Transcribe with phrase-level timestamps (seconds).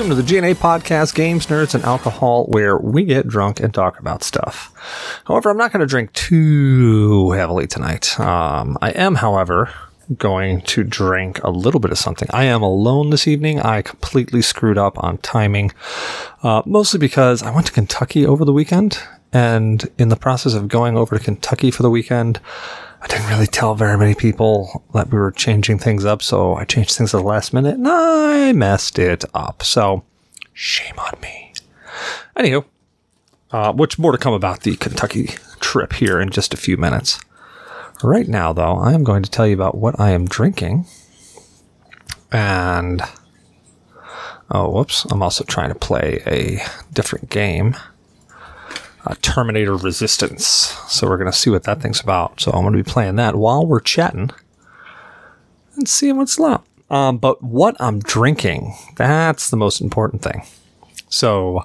[0.00, 3.98] Welcome to the GNA podcast, Games, Nerds, and Alcohol, where we get drunk and talk
[3.98, 4.72] about stuff.
[5.26, 8.18] However, I'm not going to drink too heavily tonight.
[8.18, 9.70] Um, I am, however,
[10.16, 12.28] going to drink a little bit of something.
[12.32, 13.60] I am alone this evening.
[13.60, 15.70] I completely screwed up on timing,
[16.42, 19.02] uh, mostly because I went to Kentucky over the weekend,
[19.34, 22.40] and in the process of going over to Kentucky for the weekend,
[23.02, 26.64] I didn't really tell very many people that we were changing things up, so I
[26.64, 29.62] changed things at the last minute and I messed it up.
[29.62, 30.04] So,
[30.52, 31.54] shame on me.
[32.36, 32.64] Anywho,
[33.52, 37.18] uh, much more to come about the Kentucky trip here in just a few minutes.
[38.02, 40.86] Right now, though, I am going to tell you about what I am drinking.
[42.32, 43.02] And,
[44.50, 46.60] oh, whoops, I'm also trying to play a
[46.92, 47.76] different game
[49.06, 50.46] uh, Terminator Resistance.
[50.88, 52.40] So we're going to see what that thing's about.
[52.40, 54.30] So I'm going to be playing that while we're chatting
[55.76, 56.66] and seeing what's up.
[56.90, 60.42] Um, but what I'm drinking, that's the most important thing.
[61.08, 61.64] So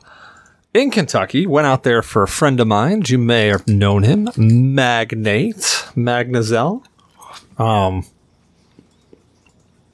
[0.73, 3.03] in Kentucky, went out there for a friend of mine.
[3.07, 5.55] You may have known him, Magnate,
[5.95, 6.83] Magnazel.
[7.57, 8.05] Um,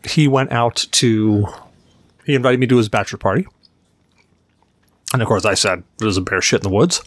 [0.03, 1.45] he went out to,
[2.25, 3.45] he invited me to his bachelor party.
[5.13, 7.01] And of course, I said, there's a bear shit in the woods.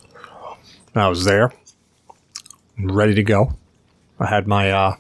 [0.94, 1.52] I was there,
[2.78, 3.54] ready to go.
[4.20, 4.96] I had my, uh,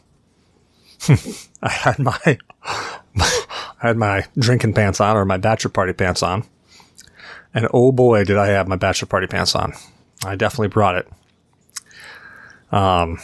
[1.62, 3.32] I had my, I
[3.78, 6.44] had my drinking pants on or my bachelor party pants on.
[7.54, 9.72] And oh boy, did I have my bachelor party pants on.
[10.24, 11.08] I definitely brought it.
[12.72, 13.20] Um,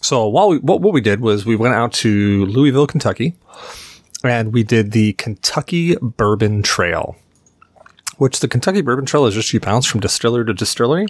[0.00, 3.34] so while we, what, what we did was we went out to Louisville, Kentucky,
[4.22, 7.16] and we did the Kentucky Bourbon Trail
[8.18, 11.06] which the Kentucky Bourbon Trail is just you bounce from distillery to distillery.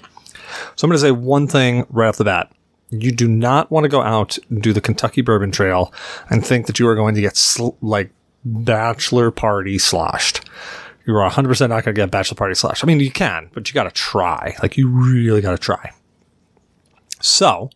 [0.76, 2.52] So I'm going to say one thing right off the bat.
[2.90, 5.92] You do not want to go out and do the Kentucky Bourbon Trail
[6.30, 8.10] and think that you are going to get sl- like
[8.44, 10.48] bachelor party sloshed.
[11.06, 12.84] You are 100% not going to get bachelor party sloshed.
[12.84, 14.54] I mean, you can, but you got to try.
[14.62, 15.92] Like, you really got to try.
[17.20, 17.70] So,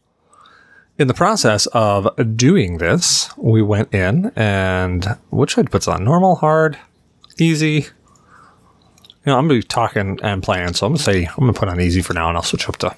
[0.98, 6.04] in the process of doing this, we went in and what should I put on?
[6.04, 6.78] Normal, hard,
[7.38, 7.86] easy,
[9.24, 11.68] you know, I'm gonna be talking and playing, so I'm gonna say I'm gonna put
[11.68, 12.96] on easy for now, and I'll switch up to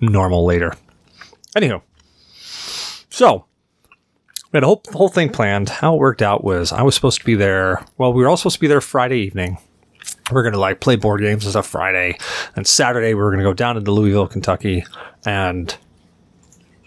[0.00, 0.74] normal later.
[1.56, 1.82] Anywho,
[3.10, 3.46] so
[4.52, 5.68] we had a whole whole thing planned.
[5.68, 7.84] How it worked out was I was supposed to be there.
[7.96, 9.58] Well, we were all supposed to be there Friday evening.
[10.32, 12.18] We are gonna like play board games and stuff Friday,
[12.56, 14.84] and Saturday we were gonna go down into Louisville, Kentucky,
[15.24, 15.76] and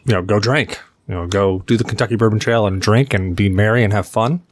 [0.05, 0.79] you know go drink.
[1.07, 4.07] You know, go do the Kentucky Bourbon Trail and drink and be merry and have
[4.07, 4.43] fun.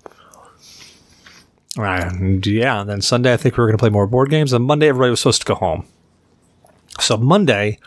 [1.78, 4.54] And yeah, and then Sunday I think we were going to play more board games.
[4.54, 5.86] And Monday everybody was supposed to go home.
[7.00, 7.80] So Monday,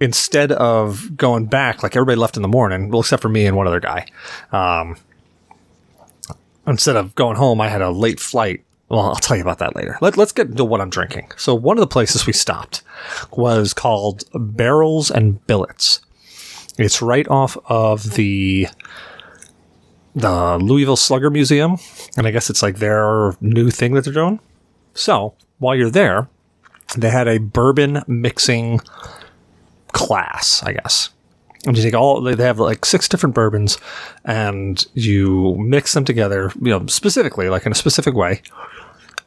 [0.00, 3.56] instead of going back, like everybody left in the morning, well, except for me and
[3.56, 4.06] one other guy.
[4.50, 4.96] Um,
[6.66, 8.64] instead of going home, I had a late flight.
[8.88, 9.96] Well, I'll tell you about that later.
[10.00, 11.30] Let, let's get into what I'm drinking.
[11.36, 12.82] So one of the places we stopped
[13.30, 16.00] was called Barrels and Billets.
[16.78, 18.66] It's right off of the
[20.14, 21.76] the Louisville Slugger Museum,
[22.16, 24.40] and I guess it's like their new thing that they're doing.
[24.94, 26.28] So while you're there,
[26.96, 28.80] they had a bourbon mixing
[29.92, 31.10] class, I guess.
[31.64, 33.78] And you take all they have like six different bourbons,
[34.24, 38.42] and you mix them together, you know, specifically like in a specific way.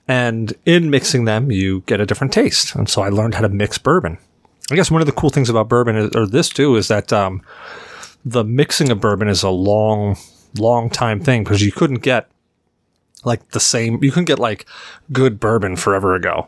[0.08, 2.76] And in mixing them, you get a different taste.
[2.76, 4.20] And so I learned how to mix bourbon.
[4.70, 7.12] I guess one of the cool things about bourbon, is, or this too, is that
[7.14, 7.42] um,
[8.24, 10.18] the mixing of bourbon is a long
[10.58, 12.30] long time thing because you couldn't get
[13.26, 14.66] like the same you couldn't get like
[15.12, 16.48] good bourbon forever ago.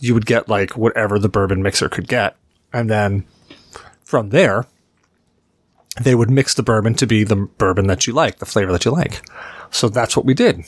[0.00, 2.36] You would get like whatever the bourbon mixer could get.
[2.72, 3.24] And then
[4.04, 4.66] from there
[6.00, 8.84] they would mix the bourbon to be the bourbon that you like the flavor that
[8.84, 9.22] you like.
[9.70, 10.64] So that's what we did.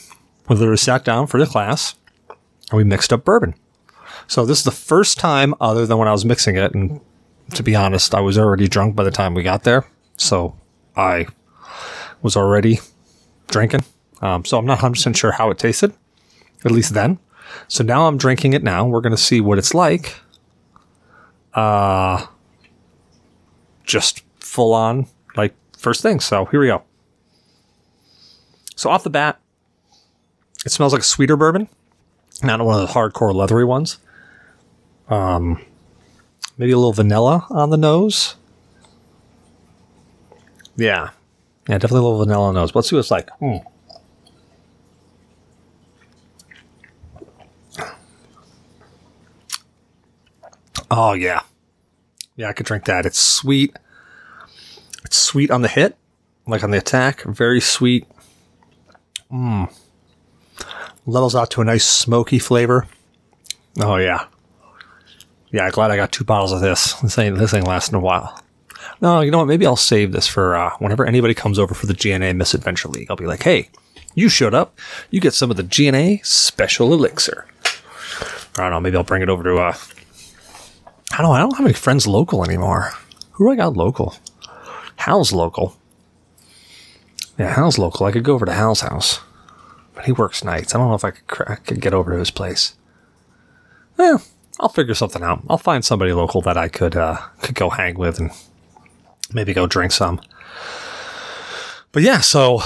[0.47, 1.95] We literally sat down for the class
[2.29, 3.55] and we mixed up bourbon.
[4.27, 7.01] So this is the first time other than when i was mixing it and
[7.53, 9.85] to be honest i was already drunk by the time we got there.
[10.15, 10.55] So
[10.95, 11.27] i
[12.21, 12.79] was already
[13.47, 13.83] drinking.
[14.21, 15.93] Um, so I'm not 100% sure how it tasted,
[16.65, 17.19] at least then.
[17.67, 18.85] So now I'm drinking it now.
[18.85, 20.15] We're going to see what it's like.
[21.53, 22.25] Uh,
[23.83, 26.19] just full on, like first thing.
[26.19, 26.83] So here we go.
[28.75, 29.39] So off the bat,
[30.65, 31.67] it smells like a sweeter bourbon,
[32.43, 33.97] not one of the hardcore leathery ones.
[35.09, 35.63] Um,
[36.57, 38.35] maybe a little vanilla on the nose.
[40.75, 41.09] Yeah,
[41.67, 42.73] yeah, definitely a little vanilla nose.
[42.73, 43.29] Let's see what it's like.
[43.41, 43.65] Mm.
[50.89, 51.41] Oh yeah,
[52.37, 53.05] yeah, I could drink that.
[53.05, 53.75] It's sweet.
[55.03, 55.97] It's sweet on the hit,
[56.47, 57.23] like on the attack.
[57.23, 58.07] Very sweet.
[59.31, 59.71] Mmm.
[61.05, 62.87] Levels out to a nice smoky flavor.
[63.79, 64.27] Oh yeah.
[65.51, 66.93] Yeah, glad I got two bottles of this.
[67.01, 68.39] This ain't this ain't lasting a while.
[69.01, 69.47] No, you know what?
[69.47, 73.07] Maybe I'll save this for uh, whenever anybody comes over for the GNA Misadventure League.
[73.09, 73.69] I'll be like, hey,
[74.15, 74.77] you showed up.
[75.11, 77.47] You get some of the GNA Special Elixir.
[78.57, 78.79] I don't know.
[78.79, 79.57] Maybe I'll bring it over to.
[79.57, 79.75] Uh,
[81.13, 81.27] I don't.
[81.27, 81.31] know.
[81.31, 82.91] I don't have any friends local anymore.
[83.33, 84.15] Who do I got local?
[84.95, 85.77] Hal's local.
[87.37, 88.07] Yeah, Hal's local.
[88.07, 89.19] I could go over to Hal's house,
[89.93, 90.73] but he works nights.
[90.73, 92.75] I don't know if I could, I could get over to his place.
[93.99, 94.17] Yeah,
[94.59, 95.43] I'll figure something out.
[95.47, 98.31] I'll find somebody local that I could uh, could go hang with and
[99.33, 100.19] maybe go drink some.
[101.91, 102.61] But yeah, so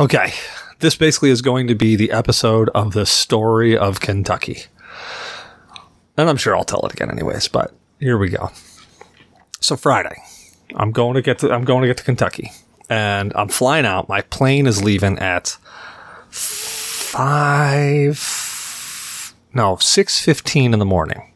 [0.00, 0.32] okay,
[0.80, 4.64] this basically is going to be the episode of the story of Kentucky,
[6.16, 7.48] and I'm sure I'll tell it again anyways.
[7.48, 8.50] But here we go.
[9.60, 10.22] So Friday,
[10.74, 12.52] I'm going to get to I'm going to get to Kentucky,
[12.90, 14.08] and I'm flying out.
[14.08, 15.56] My plane is leaving at
[16.30, 18.18] five,
[19.54, 21.32] no, six fifteen in the morning.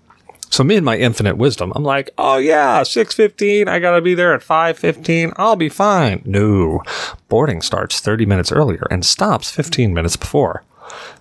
[0.52, 4.34] So me and my infinite wisdom, I'm like, oh yeah, 6.15, I gotta be there
[4.34, 6.20] at 5.15, I'll be fine.
[6.26, 6.82] No,
[7.30, 10.62] boarding starts 30 minutes earlier and stops 15 minutes before.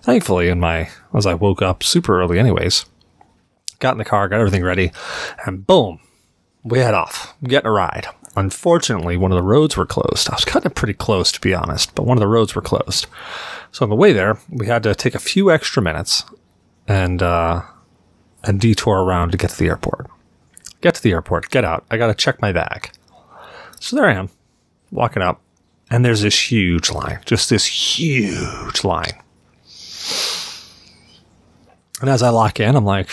[0.02, 2.84] Thankfully, in my, as I woke up super early anyways,
[3.78, 4.92] got in the car, got everything ready,
[5.46, 6.00] and boom,
[6.62, 8.08] we head off, getting a ride.
[8.36, 10.28] Unfortunately, one of the roads were closed.
[10.28, 12.60] I was cutting it pretty close, to be honest, but one of the roads were
[12.60, 13.06] closed.
[13.70, 16.24] So on the way there, we had to take a few extra minutes
[16.86, 17.62] and uh,
[18.44, 20.08] and detour around to get to the airport.
[20.80, 21.84] Get to the airport, get out.
[21.90, 22.90] I got to check my bag.
[23.80, 24.30] So there I am,
[24.90, 25.40] walking up,
[25.90, 29.20] and there's this huge line, just this huge line.
[32.00, 33.10] And as I lock in, I'm like,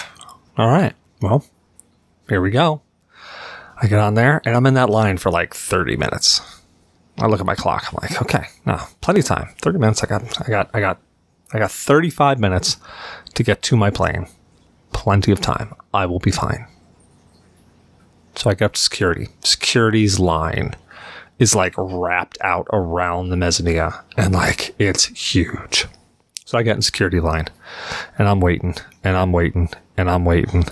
[0.57, 1.45] all right, well,
[2.27, 2.81] here we go.
[3.81, 6.41] I get on there, and I'm in that line for like 30 minutes.
[7.17, 7.85] I look at my clock.
[7.87, 9.49] I'm like, okay, no, plenty of time.
[9.61, 10.03] 30 minutes.
[10.03, 11.01] I got, I got, I got,
[11.53, 12.77] I got 35 minutes
[13.33, 14.27] to get to my plane
[14.91, 15.73] plenty of time.
[15.93, 16.67] I will be fine.
[18.35, 19.27] So I get up to security.
[19.43, 20.75] Security's line
[21.39, 25.85] is like wrapped out around the mezzanine and like it's huge.
[26.45, 27.47] So I get in security line
[28.17, 30.65] and I'm waiting and I'm waiting and I'm waiting.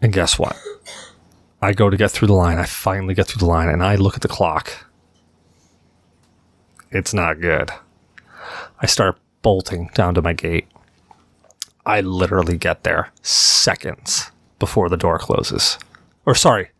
[0.00, 0.56] And guess what?
[1.62, 2.58] I go to get through the line.
[2.58, 4.86] I finally get through the line and I look at the clock.
[6.90, 7.70] It's not good.
[8.80, 10.66] I start bolting down to my gate.
[11.90, 15.76] I literally get there seconds before the door closes.
[16.24, 16.70] Or sorry,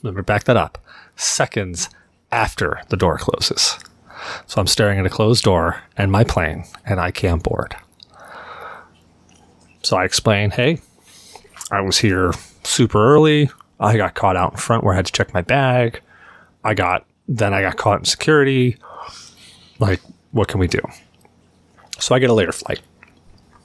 [0.00, 0.78] let me back that up.
[1.14, 1.90] Seconds
[2.32, 3.78] after the door closes.
[4.46, 7.76] So I'm staring at a closed door and my plane, and I can't board.
[9.82, 10.80] So I explain, hey,
[11.70, 12.32] I was here
[12.64, 13.50] super early.
[13.78, 16.00] I got caught out in front where I had to check my bag.
[16.64, 18.78] I got, then I got caught in security.
[19.78, 20.00] Like,
[20.30, 20.80] what can we do?
[21.98, 22.80] So I get a later flight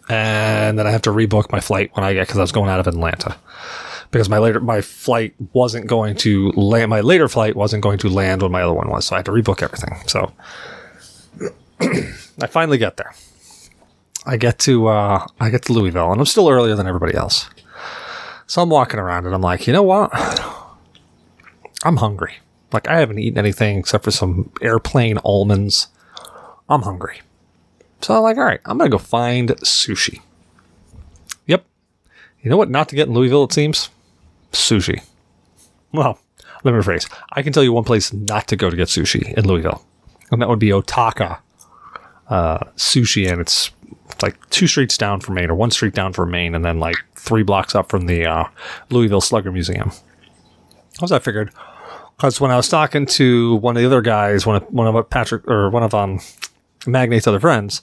[0.10, 2.70] and then I have to rebook my flight when I get because I was going
[2.70, 3.38] out of Atlanta
[4.12, 6.90] because my later my flight wasn't going to land.
[6.90, 9.26] My later flight wasn't going to land when my other one was, so I had
[9.26, 9.96] to rebook everything.
[10.08, 10.32] So
[12.42, 13.14] I finally get there.
[14.26, 17.50] I get to uh, I get to Louisville, and I'm still earlier than everybody else.
[18.48, 20.12] So I'm walking around, and I'm like, you know what?
[21.84, 22.36] I'm hungry.
[22.72, 25.88] Like I haven't eaten anything except for some airplane almonds.
[26.70, 27.22] I'm hungry.
[28.06, 30.22] So I'm like, all right, I'm going to go find sushi.
[31.48, 31.66] Yep.
[32.44, 33.90] You know what not to get in Louisville, it seems?
[34.52, 35.04] Sushi.
[35.92, 36.20] Well,
[36.64, 37.12] let me rephrase.
[37.32, 39.84] I can tell you one place not to go to get sushi in Louisville,
[40.30, 41.40] and that would be Otaka
[42.30, 43.72] uh, Sushi, and it's
[44.22, 46.98] like two streets down from Main, or one street down from Main, and then like
[47.16, 48.46] three blocks up from the uh,
[48.92, 49.92] Louisville Slugger Museum.
[51.02, 51.50] As I figured,
[52.18, 55.10] because when I was talking to one of the other guys, one of one of
[55.10, 56.20] Patrick or one of um
[56.92, 57.82] Magnate's other friends,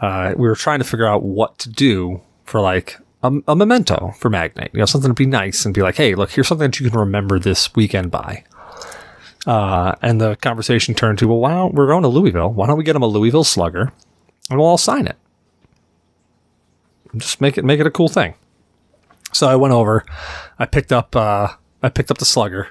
[0.00, 4.12] uh, we were trying to figure out what to do for like a, a, memento
[4.18, 4.70] for Magnate.
[4.72, 6.90] You know, something to be nice and be like, hey, look, here's something that you
[6.90, 8.44] can remember this weekend by.
[9.46, 12.52] Uh, and the conversation turned to, well, why don't we're going to Louisville?
[12.52, 13.92] Why don't we get him a Louisville Slugger,
[14.48, 15.16] and we'll all sign it.
[17.16, 18.34] Just make it make it a cool thing.
[19.32, 20.04] So I went over,
[20.58, 21.48] I picked up uh,
[21.82, 22.68] I picked up the Slugger,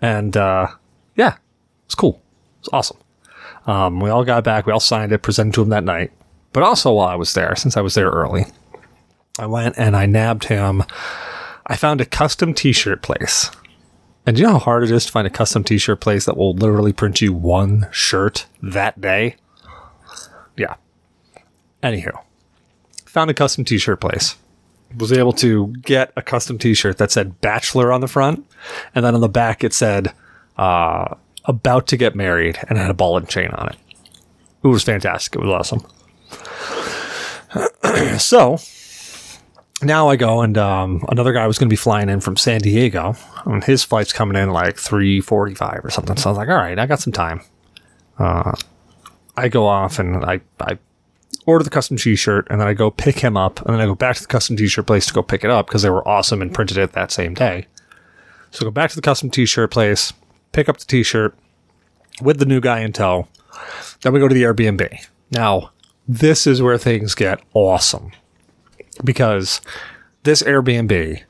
[0.00, 0.68] and uh,
[1.16, 1.36] yeah,
[1.84, 2.22] it's cool.
[2.60, 2.98] It's awesome.
[3.66, 4.66] Um, we all got back.
[4.66, 6.12] We all signed it, presented to him that night.
[6.52, 8.46] But also while I was there, since I was there early,
[9.38, 10.84] I went and I nabbed him.
[11.66, 13.50] I found a custom T-shirt place.
[14.24, 16.36] And do you know how hard it is to find a custom T-shirt place that
[16.36, 19.36] will literally print you one shirt that day?
[20.56, 20.76] Yeah.
[21.82, 22.22] Anywho,
[23.04, 24.36] found a custom T-shirt place.
[24.96, 28.46] Was able to get a custom T-shirt that said "Bachelor" on the front,
[28.94, 30.12] and then on the back it said
[30.56, 31.14] uh,
[31.46, 33.76] about to get married and had a ball and chain on it.
[34.62, 35.36] It was fantastic.
[35.36, 35.86] It was awesome.
[38.18, 38.58] so
[39.82, 42.60] now I go and um, another guy was going to be flying in from San
[42.60, 46.16] Diego, and his flight's coming in like three forty-five or something.
[46.16, 47.42] So I was like, all right, I got some time.
[48.18, 48.52] Uh,
[49.36, 50.78] I go off and I I
[51.44, 53.94] order the custom T-shirt, and then I go pick him up, and then I go
[53.94, 56.42] back to the custom T-shirt place to go pick it up because they were awesome
[56.42, 57.66] and printed it that same day.
[58.50, 60.12] So I go back to the custom T-shirt place,
[60.56, 61.34] pick up the T-shirt
[62.22, 63.28] with the new guy in tow.
[64.00, 65.06] Then we go to the Airbnb.
[65.30, 65.70] Now,
[66.08, 68.12] this is where things get awesome
[69.04, 69.60] because
[70.22, 71.22] this Airbnb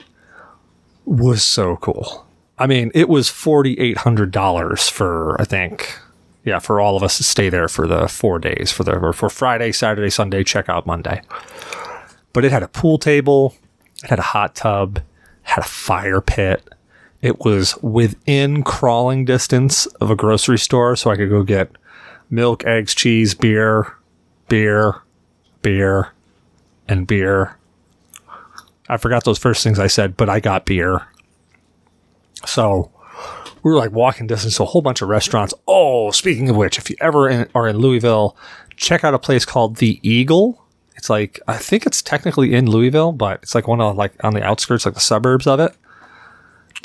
[1.05, 2.25] was so cool.
[2.57, 5.99] I mean, it was $4,800 for, I think,
[6.45, 9.13] yeah, for all of us to stay there for the four days for the, or
[9.13, 11.21] for Friday, Saturday, Sunday, check out Monday.
[12.33, 13.57] But it had a pool table,
[14.05, 15.01] it had a hot tub,
[15.43, 16.63] had a fire pit.
[17.27, 21.73] It was within crawling distance of a grocery store, so I could go get
[22.31, 23.97] milk, eggs, cheese, beer,
[24.49, 25.03] beer,
[25.61, 26.13] beer,
[26.87, 27.57] and beer.
[28.89, 31.09] I forgot those first things I said, but I got beer.
[32.47, 32.93] So
[33.65, 35.53] we were like walking distance to a whole bunch of restaurants.
[35.67, 38.37] Oh, speaking of which, if you ever in, are in Louisville,
[38.77, 40.63] check out a place called The Eagle.
[40.95, 44.35] It's like I think it's technically in Louisville, but it's like one of like on
[44.35, 45.75] the outskirts, like the suburbs of it.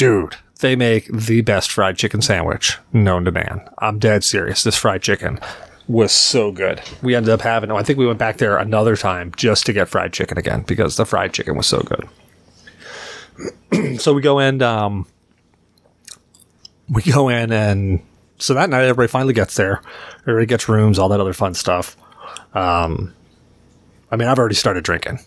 [0.02, 3.62] Dude, they make the best fried chicken sandwich known to man.
[3.78, 4.64] I'm dead serious.
[4.64, 5.40] This fried chicken
[5.88, 6.82] was so good.
[7.04, 9.90] We ended up having, I think we went back there another time just to get
[9.90, 11.84] fried chicken again because the fried chicken was so
[13.72, 14.00] good.
[14.02, 15.06] so we go in, um,
[16.90, 18.02] we go in and
[18.40, 19.84] so that night everybody finally gets there.
[20.22, 21.96] Everybody gets rooms, all that other fun stuff.
[22.56, 23.14] Um,
[24.10, 25.20] I mean, I've already started drinking.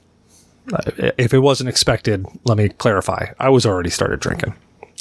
[1.17, 3.27] If it wasn't expected, let me clarify.
[3.39, 4.55] I was already started drinking.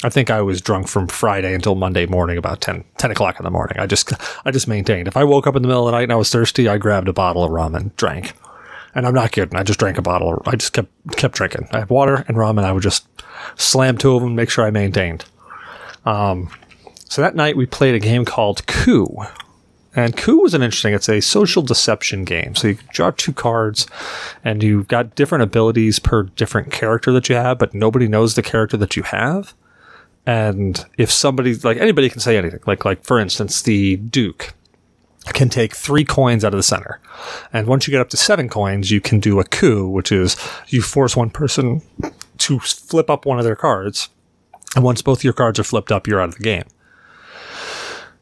[0.04, 3.44] I think I was drunk from Friday until Monday morning, about 10, 10 o'clock in
[3.44, 3.78] the morning.
[3.78, 4.12] I just,
[4.44, 5.08] I just maintained.
[5.08, 6.76] If I woke up in the middle of the night and I was thirsty, I
[6.76, 8.34] grabbed a bottle of rum and drank.
[8.94, 9.56] And I'm not kidding.
[9.56, 10.42] I just drank a bottle.
[10.44, 11.68] I just kept, kept drinking.
[11.72, 13.08] I had water and rum and I would just
[13.56, 15.24] slam two of them, make sure I maintained.
[16.04, 16.50] Um,
[17.08, 19.08] so that night we played a game called Coup.
[19.96, 22.54] And Coup was an interesting, it's a social deception game.
[22.56, 23.86] So you draw two cards
[24.44, 28.42] and you've got different abilities per different character that you have, but nobody knows the
[28.42, 29.54] character that you have.
[30.26, 34.54] And if somebody, like anybody can say anything, like, like for instance, the Duke
[35.32, 37.00] can take three coins out of the center.
[37.52, 40.36] And once you get up to seven coins, you can do a coup, which is
[40.68, 41.82] you force one person
[42.38, 44.08] to flip up one of their cards.
[44.74, 46.64] And once both your cards are flipped up, you're out of the game.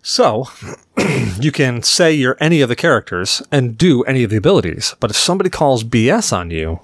[0.02, 0.48] So
[1.40, 4.94] you can say you're any of the characters and do any of the abilities.
[5.00, 6.80] But if somebody calls BS on you,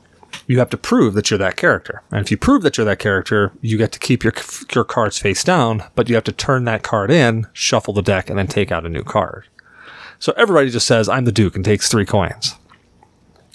[0.49, 2.03] you have to prove that you're that character.
[2.11, 4.33] And if you prove that you're that character, you get to keep your
[4.75, 8.29] your cards face down, but you have to turn that card in, shuffle the deck,
[8.29, 9.47] and then take out a new card.
[10.19, 12.57] So everybody just says, I'm the Duke, and takes three coins.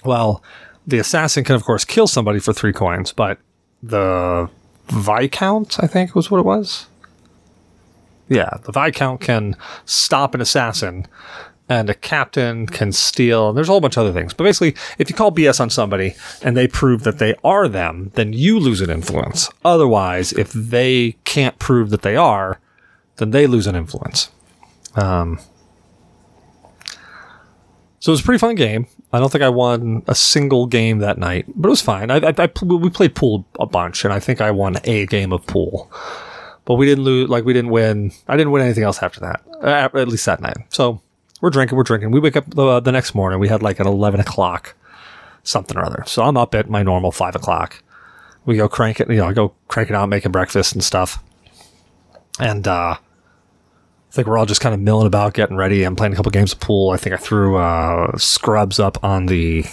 [0.05, 0.41] Well,
[0.85, 3.39] the assassin can, of course, kill somebody for three coins, but
[3.81, 4.49] the
[4.87, 6.87] Viscount, I think was what it was.
[8.29, 11.07] Yeah, the Viscount can stop an assassin
[11.79, 13.49] and a captain can steal.
[13.49, 14.33] And there's a whole bunch of other things.
[14.33, 18.11] But basically, if you call BS on somebody and they prove that they are them,
[18.13, 19.49] then you lose an influence.
[19.65, 22.59] Otherwise, if they can't prove that they are,
[23.17, 24.29] then they lose an influence.
[24.95, 25.39] Um,
[27.99, 28.85] so it was a pretty fun game.
[29.11, 32.11] I don't think I won a single game that night, but it was fine.
[32.11, 35.31] I, I, I, we played pool a bunch, and I think I won a game
[35.31, 35.91] of pool.
[36.65, 38.11] But we didn't lose, like we didn't win.
[38.27, 40.57] I didn't win anything else after that, at least that night.
[40.69, 41.01] So
[41.43, 42.09] we're drinking, we're drinking.
[42.11, 43.37] We wake up the, next morning.
[43.37, 44.75] We had like an 11 o'clock
[45.43, 46.05] something or other.
[46.07, 47.83] So I'm up at my normal five o'clock.
[48.45, 51.21] We go crank it, you know, I go crank it out, making breakfast and stuff.
[52.39, 55.83] And, uh, I think we're all just kind of milling about, getting ready.
[55.83, 56.91] I'm playing a couple games of pool.
[56.91, 59.65] I think I threw, uh, scrubs up on the,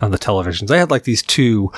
[0.00, 0.68] on the televisions.
[0.68, 1.70] They had like these two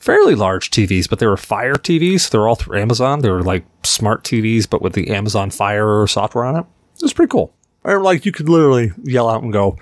[0.00, 2.28] fairly large TVs, but they were Fire TVs.
[2.28, 3.20] They were all through Amazon.
[3.20, 6.66] They were like smart TVs, but with the Amazon Fire software on it.
[6.96, 7.54] It was pretty cool.
[7.84, 9.78] Or like you could literally yell out and go,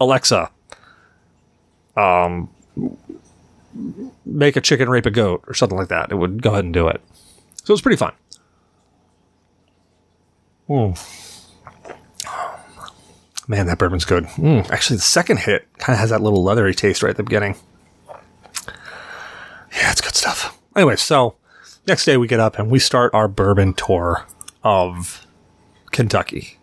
[0.00, 0.50] Alexa,
[1.96, 2.48] um,
[4.24, 6.10] make a chicken rape a goat or something like that.
[6.10, 7.00] It would go ahead and do it.
[7.62, 8.12] So it was pretty fun.
[10.68, 10.98] Mm.
[13.48, 14.24] Man, that bourbon's good.
[14.24, 14.70] Mm.
[14.70, 17.56] Actually, the second hit kind of has that little leathery taste right at the beginning.
[19.72, 20.56] Yeah, it's good stuff.
[20.76, 21.34] Anyway, so
[21.86, 24.26] next day we get up and we start our bourbon tour
[24.62, 25.26] of
[25.90, 26.59] Kentucky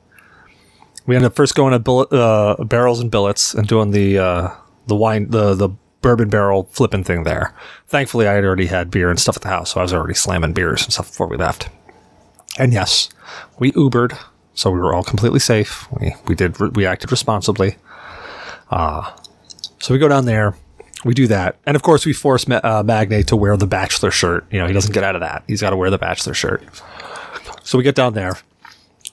[1.08, 4.50] we ended up first going to uh, barrels and billets and doing the uh,
[4.86, 5.70] the wine the the
[6.02, 7.54] bourbon barrel flipping thing there.
[7.88, 10.14] Thankfully, I had already had beer and stuff at the house, so I was already
[10.14, 11.70] slamming beers and stuff before we left.
[12.60, 13.10] And yes,
[13.58, 14.18] we Ubered,
[14.54, 15.88] so we were all completely safe.
[15.92, 17.78] We we did we acted responsibly.
[18.70, 19.16] Uh,
[19.80, 20.56] so we go down there,
[21.06, 24.12] we do that, and of course we force Ma- uh, Magnate to wear the bachelor
[24.12, 24.46] shirt.
[24.52, 25.44] You know, he doesn't get out of that.
[25.48, 26.64] He's got to wear the bachelor shirt.
[27.64, 28.38] So we get down there,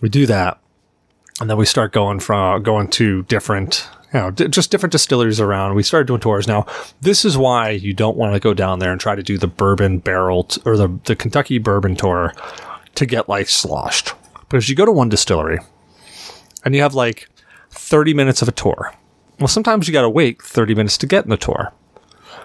[0.01, 0.59] we do that,
[1.41, 4.93] and then we start going from uh, going to different, you know, d- just different
[4.93, 5.75] distilleries around.
[5.75, 6.47] We started doing tours.
[6.47, 6.67] Now,
[7.01, 9.49] this is why you don't want to go down there and try to do the
[9.49, 12.33] bourbon barrel t- or the the Kentucky bourbon tour
[12.95, 14.15] to get like sloshed.
[14.49, 15.59] Because you go to one distillery
[16.65, 17.29] and you have like
[17.71, 18.93] 30 minutes of a tour.
[19.41, 21.73] Well, sometimes you got to wait 30 minutes to get in the tour.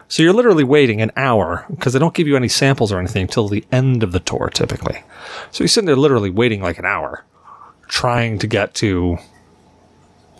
[0.07, 3.23] So you're literally waiting an hour because they don't give you any samples or anything
[3.23, 5.03] until the end of the tour typically.
[5.51, 7.25] So you're sitting there literally waiting like an hour
[7.89, 9.17] trying to get to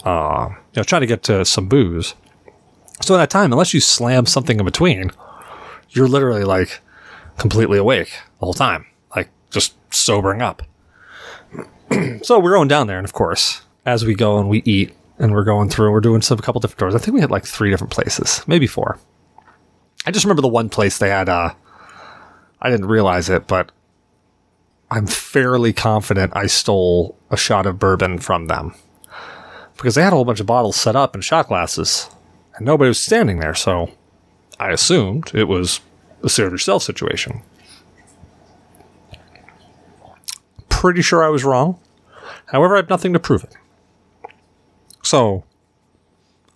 [0.05, 2.15] uh, you know, trying to get to some booze.
[3.01, 5.11] So in that time, unless you slam something in between,
[5.89, 6.81] you're literally like
[7.37, 10.63] completely awake the whole time, like just sobering up.
[12.21, 15.33] so we're going down there, and of course, as we go and we eat, and
[15.33, 16.95] we're going through, we're doing some a couple different doors.
[16.95, 18.99] I think we had like three different places, maybe four.
[20.05, 21.27] I just remember the one place they had.
[21.27, 21.53] Uh,
[22.61, 23.71] I didn't realize it, but
[24.91, 28.73] I'm fairly confident I stole a shot of bourbon from them
[29.75, 32.09] because they had a whole bunch of bottles set up in shot glasses,
[32.55, 33.55] and nobody was standing there.
[33.55, 33.91] So
[34.59, 35.79] I assumed it was
[36.23, 37.41] a serve yourself situation.
[40.69, 41.79] Pretty sure I was wrong.
[42.47, 43.55] However, I have nothing to prove it.
[45.03, 45.43] So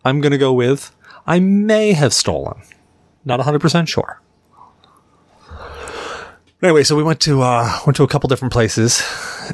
[0.04, 0.94] I'm going to go with
[1.26, 2.62] I may have stolen.
[3.24, 4.20] Not 100% sure.
[6.64, 9.04] Anyway, so we went to uh, went to a couple different places,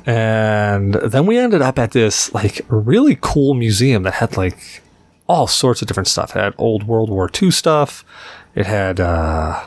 [0.05, 4.83] and then we ended up at this like really cool museum that had like
[5.27, 6.35] all sorts of different stuff.
[6.35, 8.05] It had old World War II stuff.
[8.53, 9.65] It had uh,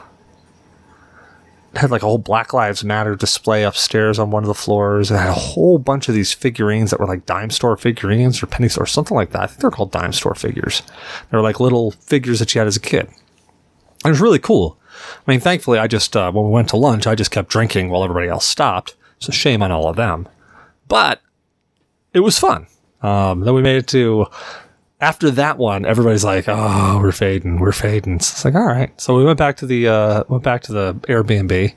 [1.74, 5.11] it had like a whole Black Lives Matter display upstairs on one of the floors.
[5.11, 8.46] It had a whole bunch of these figurines that were like dime store figurines or
[8.46, 9.42] penny store, something like that.
[9.42, 10.83] I think they're called dime store figures.
[11.33, 13.09] They were like little figures that you had as a kid.
[14.05, 14.78] It was really cool.
[15.26, 17.90] I mean, thankfully, I just, uh, when we went to lunch, I just kept drinking
[17.90, 18.94] while everybody else stopped.
[19.18, 20.28] So shame on all of them.
[20.88, 21.20] But
[22.12, 22.66] it was fun.
[23.02, 24.26] Um, then we made it to,
[25.00, 28.20] after that one, everybody's like, oh, we're fading, we're fading.
[28.20, 28.98] So it's like, all right.
[29.00, 31.74] So we went back to the, uh, went back to the Airbnb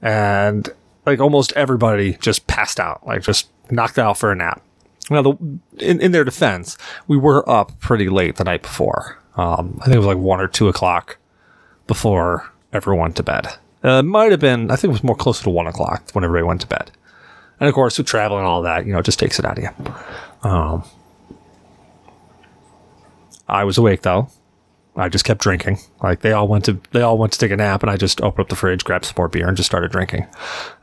[0.00, 0.68] and
[1.06, 4.62] like almost everybody just passed out, like just knocked out for a nap.
[5.10, 5.32] Now, the,
[5.78, 6.78] in, in their defense,
[7.08, 9.18] we were up pretty late the night before.
[9.36, 11.18] Um, I think it was like one or two o'clock
[11.92, 13.46] before everyone went to bed.
[13.84, 16.24] Uh, it might have been, I think it was more closer to one o'clock when
[16.24, 16.90] everybody went to bed.
[17.60, 19.58] And of course, with travel and all that, you know, it just takes it out
[19.58, 20.48] of you.
[20.48, 20.84] Um,
[23.46, 24.30] I was awake though.
[24.96, 25.80] I just kept drinking.
[26.02, 28.20] Like they all went to they all went to take a nap, and I just
[28.20, 30.26] opened up the fridge, grabbed some more beer, and just started drinking.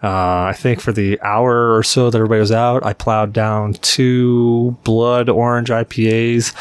[0.03, 3.73] Uh, I think for the hour or so that everybody was out, I plowed down
[3.73, 6.55] two blood orange IPAs,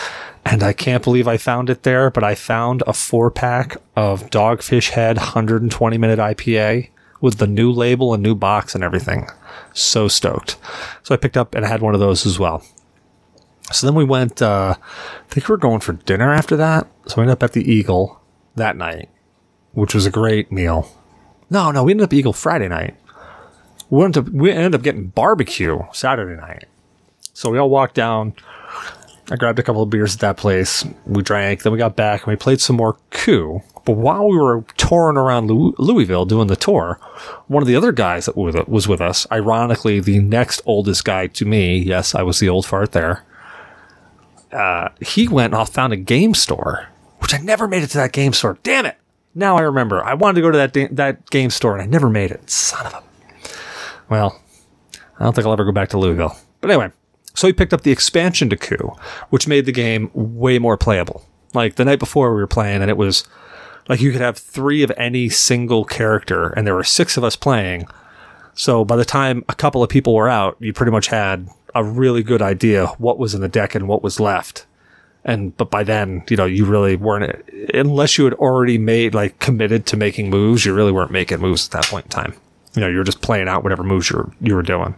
[0.50, 2.10] and I can't believe I found it there.
[2.10, 6.88] But I found a four pack of Dogfish Head 120 minute IPA
[7.20, 9.28] with the new label and new box and everything.
[9.74, 10.56] So stoked!
[11.02, 12.64] So I picked up and I had one of those as well.
[13.70, 16.86] So then we went, uh, I think we were going for dinner after that.
[17.06, 18.18] So we ended up at the Eagle
[18.56, 19.10] that night,
[19.72, 20.90] which was a great meal.
[21.50, 22.96] No, no, we ended up Eagle Friday night.
[23.90, 26.64] We we ended up getting barbecue Saturday night.
[27.34, 28.34] So we all walked down.
[29.30, 30.84] I grabbed a couple of beers at that place.
[31.04, 31.62] We drank.
[31.62, 33.62] Then we got back and we played some more coup.
[33.84, 36.98] But while we were touring around Louisville doing the tour,
[37.46, 41.44] one of the other guys that was with us, ironically, the next oldest guy to
[41.44, 43.24] me, yes, I was the old fart there,
[44.52, 46.88] uh, he went off found a game store,
[47.18, 48.58] which I never made it to that game store.
[48.62, 48.96] Damn it!
[49.34, 50.02] Now I remember.
[50.02, 52.48] I wanted to go to that da- that game store and I never made it.
[52.48, 53.02] Son of a.
[54.08, 54.40] Well,
[55.18, 56.36] I don't think I'll ever go back to Louisville.
[56.60, 56.92] But anyway,
[57.38, 58.96] so he picked up the expansion to Coup,
[59.30, 61.24] which made the game way more playable.
[61.54, 63.28] Like the night before we were playing, and it was
[63.88, 67.36] like you could have three of any single character, and there were six of us
[67.36, 67.86] playing.
[68.54, 71.84] So by the time a couple of people were out, you pretty much had a
[71.84, 74.66] really good idea what was in the deck and what was left.
[75.24, 79.38] And but by then, you know, you really weren't unless you had already made like
[79.38, 82.34] committed to making moves, you really weren't making moves at that point in time.
[82.74, 84.96] You know, you were just playing out whatever moves you were, you were doing.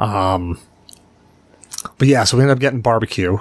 [0.00, 0.58] Um
[1.98, 3.36] but yeah, so we ended up getting barbecue.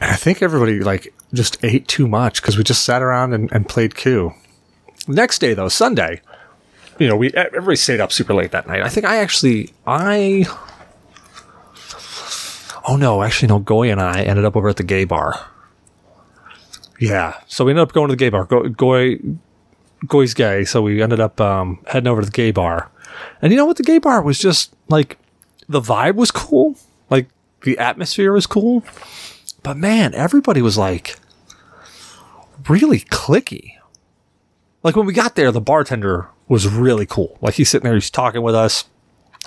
[0.00, 3.50] And I think everybody like just ate too much because we just sat around and,
[3.52, 4.32] and played coup.
[5.08, 6.20] Next day though, Sunday,
[6.98, 8.82] you know, we everybody stayed up super late that night.
[8.82, 10.46] I think I actually I
[12.86, 15.46] Oh no, actually no, Goy and I ended up over at the gay bar.
[17.00, 17.40] Yeah.
[17.46, 18.44] So we ended up going to the gay bar.
[18.44, 19.18] Go, Goy
[20.06, 22.90] Goy's gay, so we ended up um, heading over to the gay bar.
[23.42, 23.76] And you know what?
[23.76, 25.18] The gay bar was just like
[25.68, 26.76] the vibe was cool.
[27.10, 27.28] Like
[27.62, 28.84] the atmosphere was cool.
[29.62, 31.16] But man, everybody was like
[32.68, 33.72] really cliquey.
[34.82, 37.38] Like when we got there, the bartender was really cool.
[37.40, 38.84] Like he's sitting there, he's talking with us,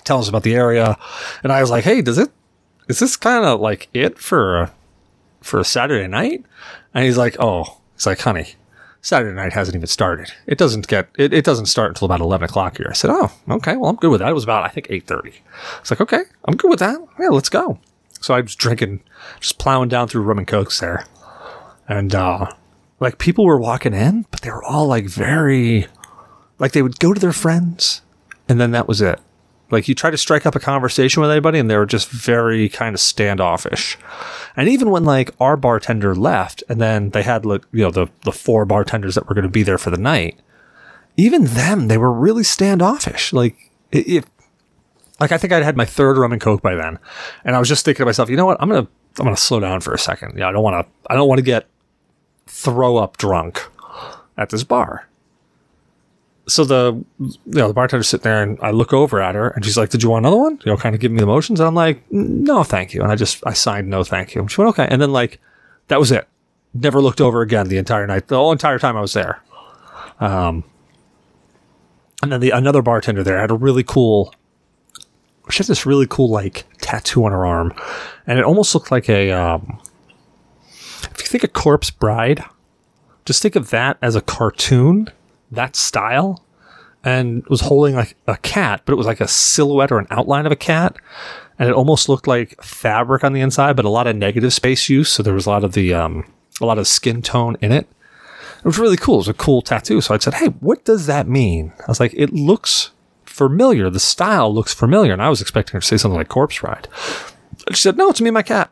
[0.04, 0.98] telling us about the area,
[1.44, 2.32] and I was like, "Hey, does it?
[2.90, 4.72] Is this kind of like it for
[5.42, 6.44] for a Saturday night?"
[6.94, 8.56] And he's like, "Oh, it's like, honey,
[9.08, 10.34] Saturday night hasn't even started.
[10.48, 13.32] It doesn't get it, it doesn't start until about eleven o'clock here." I said, "Oh,
[13.50, 13.78] okay.
[13.78, 15.36] Well, I'm good with that." It was about I think eight thirty.
[15.80, 17.00] It's like, okay, I'm good with that.
[17.18, 17.80] Yeah, let's go.
[18.20, 19.00] So I was drinking,
[19.40, 21.06] just plowing down through rum and cokes there,
[21.88, 22.52] and uh,
[23.00, 25.88] like people were walking in, but they were all like very,
[26.60, 28.02] like they would go to their friends,
[28.50, 29.22] and then that was it.
[29.70, 32.70] Like you try to strike up a conversation with anybody, and they were just very
[32.70, 33.98] kind of standoffish.
[34.56, 38.08] And even when like our bartender left, and then they had like you know the
[38.24, 40.40] the four bartenders that were going to be there for the night,
[41.18, 43.34] even them they were really standoffish.
[43.34, 44.26] Like if
[45.20, 47.00] like I think I'd had my third rum and coke by then,
[47.44, 48.88] and I was just thinking to myself, you know what, I'm gonna
[49.20, 50.38] I'm gonna slow down for a second.
[50.38, 51.68] Yeah, I don't want to I don't want to get
[52.46, 53.68] throw up drunk
[54.38, 55.08] at this bar.
[56.48, 59.66] So the you know the bartender's sitting there, and I look over at her, and
[59.66, 61.60] she's like, "Did you want another one?" You know, kind of giving me the motions,
[61.60, 64.42] and I'm like, "No, thank you." And I just I signed no, thank you.
[64.42, 65.40] And she went, "Okay," and then like
[65.88, 66.28] that was it.
[66.74, 69.42] Never looked over again the entire night, the whole entire time I was there.
[70.20, 70.64] Um,
[72.24, 74.34] and then the another bartender there had a really cool
[75.50, 77.74] she had this really cool like tattoo on her arm,
[78.26, 79.32] and it almost looked like a.
[79.32, 79.80] Um,
[81.12, 82.44] if you think a corpse bride,
[83.26, 85.10] just think of that as a cartoon,
[85.52, 86.44] that style,
[87.04, 90.46] and was holding like a cat, but it was like a silhouette or an outline
[90.46, 90.96] of a cat,
[91.60, 94.90] and it almost looked like fabric on the inside, but a lot of negative space
[94.90, 95.10] use.
[95.12, 96.32] So there was a lot of the um,
[96.62, 97.88] a lot of skin tone in it.
[98.60, 99.16] It was really cool.
[99.16, 100.02] It was a cool tattoo.
[100.02, 102.92] So I said, "Hey, what does that mean?" I was like, "It looks
[103.38, 103.90] familiar.
[103.90, 105.14] The style looks familiar.
[105.14, 106.88] And I was expecting her to say something like Corpse Bride.
[107.68, 108.72] And she said, No, it's me and my cat.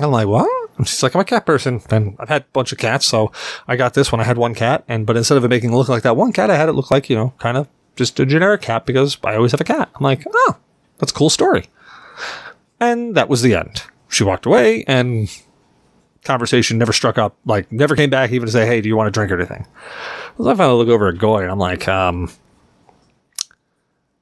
[0.00, 0.65] I'm like, What?
[0.76, 1.80] And she's like, I'm a cat person.
[1.90, 3.06] And I've had a bunch of cats.
[3.06, 3.32] So
[3.66, 4.20] I got this one.
[4.20, 4.84] I had one cat.
[4.88, 6.72] And, but instead of it making it look like that one cat, I had it
[6.72, 9.64] look like, you know, kind of just a generic cat because I always have a
[9.64, 9.90] cat.
[9.94, 10.56] I'm like, Oh,
[10.98, 11.66] that's a cool story.
[12.80, 13.82] And that was the end.
[14.08, 15.28] She walked away and
[16.24, 19.06] conversation never struck up, like never came back even to say, Hey, do you want
[19.06, 19.66] to drink or anything?
[20.36, 22.30] So I finally look over at Goy and I'm like, um,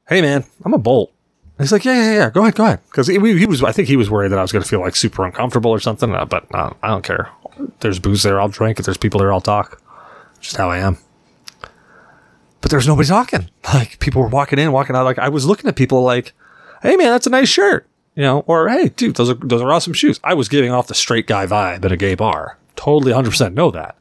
[0.08, 1.13] hey man, I'm a bolt.
[1.58, 2.80] He's like, yeah, yeah, yeah, go ahead, go ahead.
[2.86, 4.80] Because he, he, was, I think he was worried that I was going to feel
[4.80, 6.12] like super uncomfortable or something.
[6.12, 7.30] Uh, but uh, I don't care.
[7.80, 8.80] There's booze there, I'll drink.
[8.80, 9.80] If there's people there, I'll talk.
[10.40, 10.98] Just how I am.
[12.60, 13.50] But there's nobody talking.
[13.74, 15.04] Like people were walking in, walking out.
[15.04, 16.32] Like I was looking at people like,
[16.82, 17.88] hey man, that's a nice shirt.
[18.14, 20.20] You know, or hey, dude, those are those are awesome shoes.
[20.22, 22.58] I was giving off the straight guy vibe at a gay bar.
[22.76, 23.96] Totally 100% know that.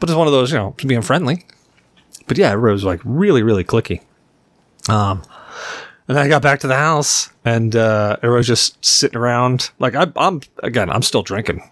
[0.00, 1.46] But it's one of those, you know, being friendly.
[2.26, 4.02] But yeah, it was like really, really cliquey.
[4.88, 5.22] Um,
[6.06, 9.70] and then I got back to the house and uh, everybody's just sitting around.
[9.78, 11.62] Like I, am again, I'm still drinking.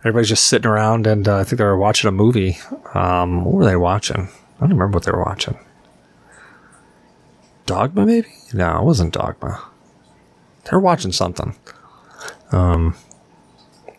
[0.00, 2.58] Everybody's just sitting around, and uh, I think they were watching a movie.
[2.94, 4.28] Um, what were they watching?
[4.56, 5.58] I don't remember what they were watching.
[7.66, 8.28] Dogma, maybe?
[8.54, 9.62] No, it wasn't Dogma.
[10.64, 11.56] They were watching something.
[12.52, 12.94] Um,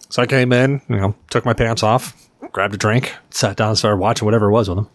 [0.09, 3.75] so I came in, you know, took my pants off, grabbed a drink, sat down,
[3.75, 4.89] started watching whatever it was with them.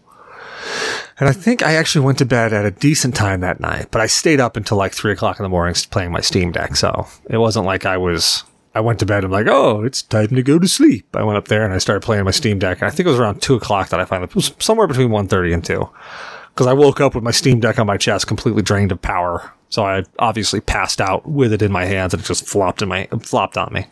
[1.22, 4.00] And I think I actually went to bed at a decent time that night, but
[4.00, 6.74] I stayed up until like three o'clock in the morning playing my Steam Deck.
[6.74, 8.42] So it wasn't like I was,
[8.74, 11.14] I went to bed and I'm like, oh, it's time to go to sleep.
[11.14, 12.80] I went up there and I started playing my Steam Deck.
[12.80, 15.10] And I think it was around two o'clock that I finally, it was somewhere between
[15.10, 15.88] 1.30 and 2.
[16.48, 19.52] Because I woke up with my Steam Deck on my chest, completely drained of power.
[19.68, 22.88] So I obviously passed out with it in my hands and it just flopped in
[22.88, 23.86] my, flopped on me.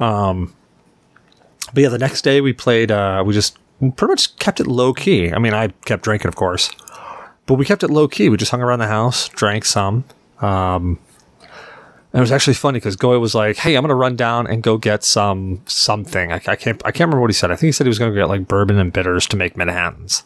[0.00, 0.56] Um,
[1.72, 4.92] but yeah, the next day we played, uh, we just pretty much kept it low
[4.92, 5.32] key.
[5.32, 6.70] I mean, I kept drinking, of course,
[7.46, 8.28] but we kept it low key.
[8.28, 10.04] We just hung around the house, drank some.
[10.40, 10.98] Um,
[12.14, 14.62] and it was actually funny because Goy was like, "Hey, I'm gonna run down and
[14.62, 17.50] go get some something." I, I, can't I can't remember what he said.
[17.50, 20.22] I think he said he was gonna get like bourbon and bitters to make Manhattans.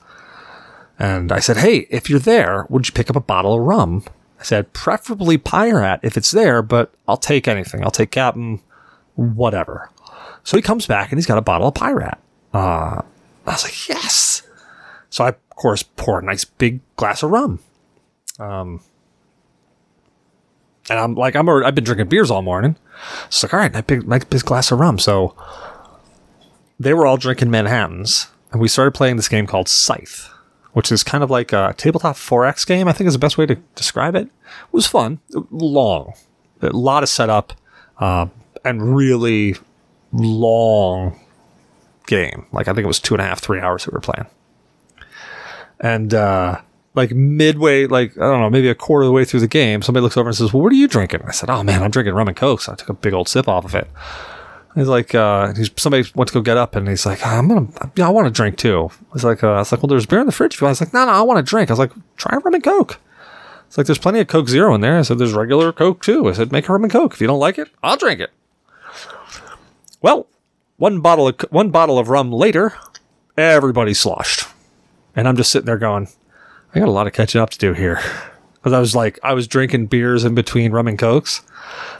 [0.99, 4.05] And I said, "Hey, if you're there, would you pick up a bottle of rum?"
[4.39, 7.83] I said, "Preferably Pyrat if it's there, but I'll take anything.
[7.83, 8.61] I'll take Captain,
[9.15, 9.91] whatever."
[10.45, 12.19] So he comes back and he's got a bottle of Pyrat.
[12.53, 13.01] Uh,
[13.49, 14.43] I was like, yes.
[15.11, 17.61] So I, of course, pour a nice big glass of rum.
[18.39, 18.81] Um,
[20.91, 22.77] and I'm like, I'm already, I've been drinking beers all morning.
[23.23, 24.99] So it's like, all right, nice big, nice big glass of rum.
[24.99, 25.35] So
[26.79, 30.31] they were all drinking Manhattans, and we started playing this game called Scythe,
[30.73, 32.89] which is kind of like a tabletop 4X game.
[32.89, 34.27] I think is the best way to describe it.
[34.27, 36.15] It was fun, long,
[36.63, 37.53] a lot of setup,
[37.99, 38.27] uh,
[38.65, 39.57] and really
[40.13, 41.19] long
[42.09, 42.47] game.
[42.53, 44.27] Like I think it was two and a half, three hours we were playing.
[45.79, 46.61] And uh,
[46.95, 49.83] like midway, like I don't know, maybe a quarter of the way through the game,
[49.83, 51.93] somebody looks over and says, "Well, what are you drinking?" I said, "Oh man, I'm
[51.93, 53.89] drinking rum and coke." So I took a big old sip off of it.
[54.75, 57.69] He's like, uh, he's somebody went to go get up, and he's like, I'm gonna,
[58.01, 58.91] I want to drink too.
[59.13, 60.63] He's like, uh, I was like, well, there's beer in the fridge.
[60.63, 61.71] I was like, no, no, I want to drink.
[61.71, 63.01] I was like, try rum and coke.
[63.67, 64.99] It's like there's plenty of Coke Zero in there.
[64.99, 66.29] I said there's regular Coke too.
[66.29, 67.13] I said make a rum and coke.
[67.13, 68.31] If you don't like it, I'll drink it.
[70.01, 70.27] Well,
[70.79, 72.75] one bottle of one bottle of rum later,
[73.37, 74.49] everybody's sloshed,
[75.15, 76.09] and I'm just sitting there going,
[76.75, 78.01] I got a lot of catching up to do here
[78.55, 81.43] because I was like I was drinking beers in between rum and cokes.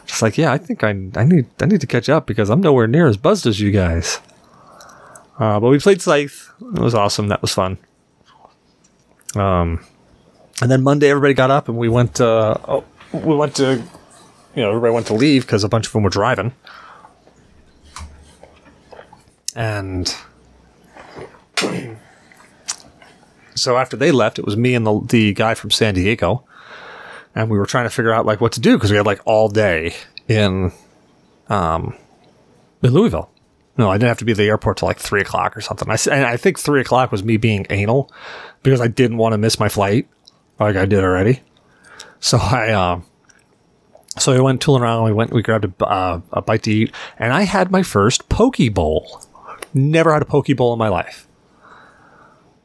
[0.07, 2.61] Just like yeah, I think I I need I need to catch up because I'm
[2.61, 4.21] nowhere near as buzzed as you guys.
[5.39, 6.51] Uh, but we played Scythe.
[6.75, 7.29] It was awesome.
[7.29, 7.79] That was fun.
[9.37, 9.85] Um,
[10.61, 12.21] and then Monday, everybody got up and we went.
[12.21, 13.83] Uh, oh, we went to,
[14.55, 16.53] you know, everybody went to leave because a bunch of them were driving.
[19.55, 20.15] And
[23.55, 26.45] so after they left, it was me and the the guy from San Diego,
[27.35, 29.21] and we were trying to figure out like what to do because we had like
[29.25, 29.95] all day
[30.29, 30.73] in,
[31.49, 31.97] um,
[32.83, 33.31] in Louisville.
[33.77, 35.89] No, I didn't have to be at the airport till like three o'clock or something.
[35.89, 38.11] I, and I think three o'clock was me being anal
[38.63, 40.09] because I didn't want to miss my flight
[40.59, 41.41] like I did already.
[42.21, 43.05] So I, um,
[44.19, 45.05] so we went tooling around.
[45.05, 48.29] We went, we grabbed a, uh, a bite to eat, and I had my first
[48.29, 49.23] poke bowl.
[49.75, 51.27] Never had a poke bowl in my life.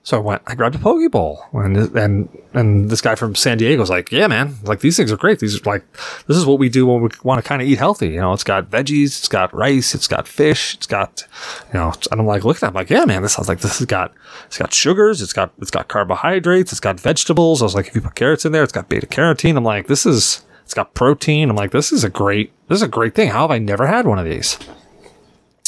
[0.05, 3.57] So I went, I grabbed a poke bowl, and and and this guy from San
[3.57, 5.39] Diego was like, "Yeah, man, like these things are great.
[5.39, 5.85] These are like,
[6.27, 8.09] this is what we do when we want to kind of eat healthy.
[8.09, 11.25] You know, it's got veggies, it's got rice, it's got fish, it's got,
[11.73, 13.61] you know." And I'm like, looking at, it, I'm like, "Yeah, man, this sounds like
[13.61, 14.13] this has got,
[14.45, 17.95] it's got sugars, it's got, it's got carbohydrates, it's got vegetables." I was like, if
[17.95, 19.55] you put carrots in there, it's got beta carotene.
[19.55, 21.49] I'm like, this is, it's got protein.
[21.49, 23.29] I'm like, this is a great, this is a great thing.
[23.29, 24.59] How have I never had one of these?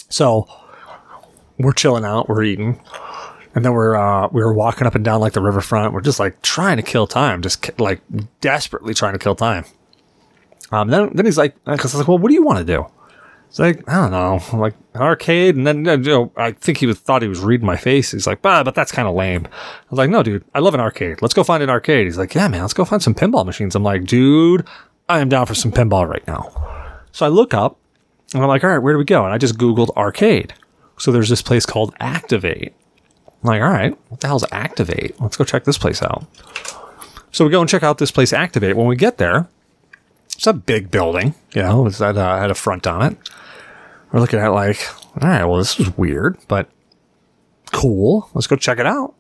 [0.10, 0.50] So
[1.58, 2.82] we're chilling out, we're eating.
[3.54, 5.94] And then we're uh, we were walking up and down like the riverfront.
[5.94, 8.02] We're just like trying to kill time, just like
[8.42, 9.64] desperately trying to kill time.
[10.72, 12.66] Um, then then he's like, because I was like, well, what do you want to
[12.66, 12.86] do?
[13.48, 15.56] It's like I don't know, I'm like an arcade.
[15.56, 18.12] And then you know, I think he was thought he was reading my face.
[18.12, 19.46] He's like, bah, but that's kind of lame.
[19.46, 21.22] I was like, no, dude, I love an arcade.
[21.22, 22.08] Let's go find an arcade.
[22.08, 23.74] He's like, yeah, man, let's go find some pinball machines.
[23.74, 24.68] I'm like, dude,
[25.08, 26.52] I am down for some pinball right now.
[27.14, 27.78] So I look up
[28.34, 29.24] and I'm like, all right, where do we go?
[29.24, 30.54] And I just Googled arcade.
[30.98, 32.74] So there's this place called Activate.
[33.28, 35.20] I'm like, all right, what the hell's Activate?
[35.20, 36.26] Let's go check this place out.
[37.32, 38.78] So we go and check out this place, Activate.
[38.78, 39.48] When we get there,
[40.36, 43.18] it's a big building, you know, it's that uh, had a front on it.
[44.12, 44.80] We're looking at like,
[45.22, 46.70] all right, well, this is weird, but
[47.72, 48.30] cool.
[48.34, 49.14] Let's go check it out.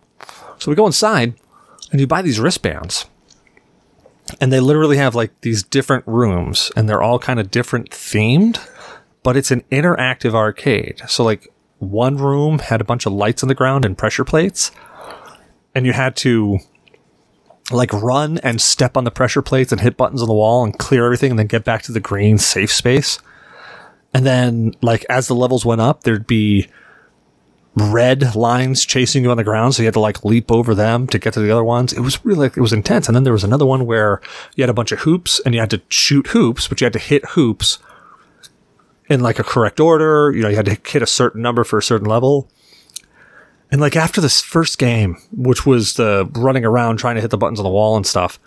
[0.59, 1.33] So we go inside
[1.91, 3.05] and you buy these wristbands.
[4.41, 8.59] And they literally have like these different rooms and they're all kind of different themed,
[9.23, 11.01] but it's an interactive arcade.
[11.07, 11.47] So like
[11.91, 14.71] one room had a bunch of lights on the ground and pressure plates.
[15.73, 16.59] And you had to
[17.71, 20.77] like run and step on the pressure plates and hit buttons on the wall and
[20.77, 23.19] clear everything and then get back to the green safe space.
[24.13, 26.67] And then like as the levels went up, there'd be
[27.75, 31.07] red lines chasing you on the ground, so you had to like leap over them
[31.07, 31.91] to get to the other ones.
[31.91, 33.07] It was really it was intense.
[33.07, 34.21] And then there was another one where
[34.55, 36.93] you had a bunch of hoops and you had to shoot hoops, but you had
[36.93, 37.79] to hit hoops
[39.07, 40.31] in like a correct order.
[40.31, 42.49] You know, you had to hit a certain number for a certain level.
[43.71, 47.37] And like after this first game, which was the running around trying to hit the
[47.37, 48.39] buttons on the wall and stuff,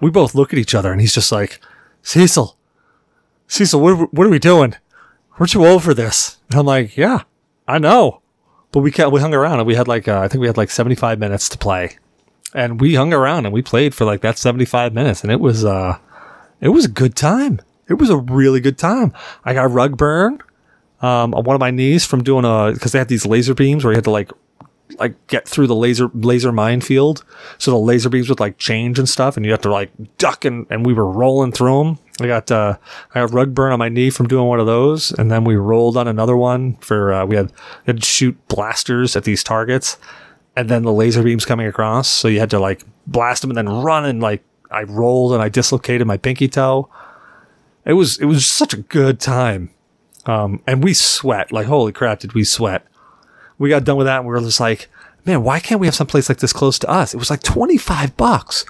[0.00, 1.60] we both look at each other and he's just like,
[2.02, 2.56] Cecil,
[3.46, 4.74] Cecil, what, what are we doing?
[5.38, 6.38] We're too old for this.
[6.50, 7.22] And I'm like, yeah,
[7.66, 8.20] I know.
[8.72, 10.56] But we kept, we hung around and we had like, uh, I think we had
[10.56, 11.96] like 75 minutes to play.
[12.54, 15.64] And we hung around and we played for like that 75 minutes and it was,
[15.64, 15.98] uh,
[16.60, 17.60] it was a good time.
[17.88, 19.12] It was a really good time.
[19.44, 20.38] I got rug burn,
[21.00, 23.84] um, on one of my knees from doing a, cause they had these laser beams
[23.84, 24.30] where you had to like,
[24.98, 27.24] like get through the laser, laser minefield.
[27.58, 30.44] So the laser beams would like change and stuff and you have to like duck
[30.44, 31.98] and, and we were rolling through them.
[32.20, 32.78] I got, uh,
[33.14, 35.12] I got rug burn on my knee from doing one of those.
[35.12, 37.52] And then we rolled on another one for, uh, we had,
[37.86, 39.98] we had to shoot blasters at these targets
[40.56, 42.08] and then the laser beams coming across.
[42.08, 45.40] So you had to like blast them and then run and like I rolled and
[45.40, 46.88] I dislocated my pinky toe.
[47.88, 49.70] It was it was such a good time.
[50.26, 52.86] Um, and we sweat like holy crap did we sweat.
[53.58, 54.88] We got done with that and we were just like,
[55.24, 57.12] man, why can't we have some place like this close to us?
[57.12, 58.64] It was like 25 bucks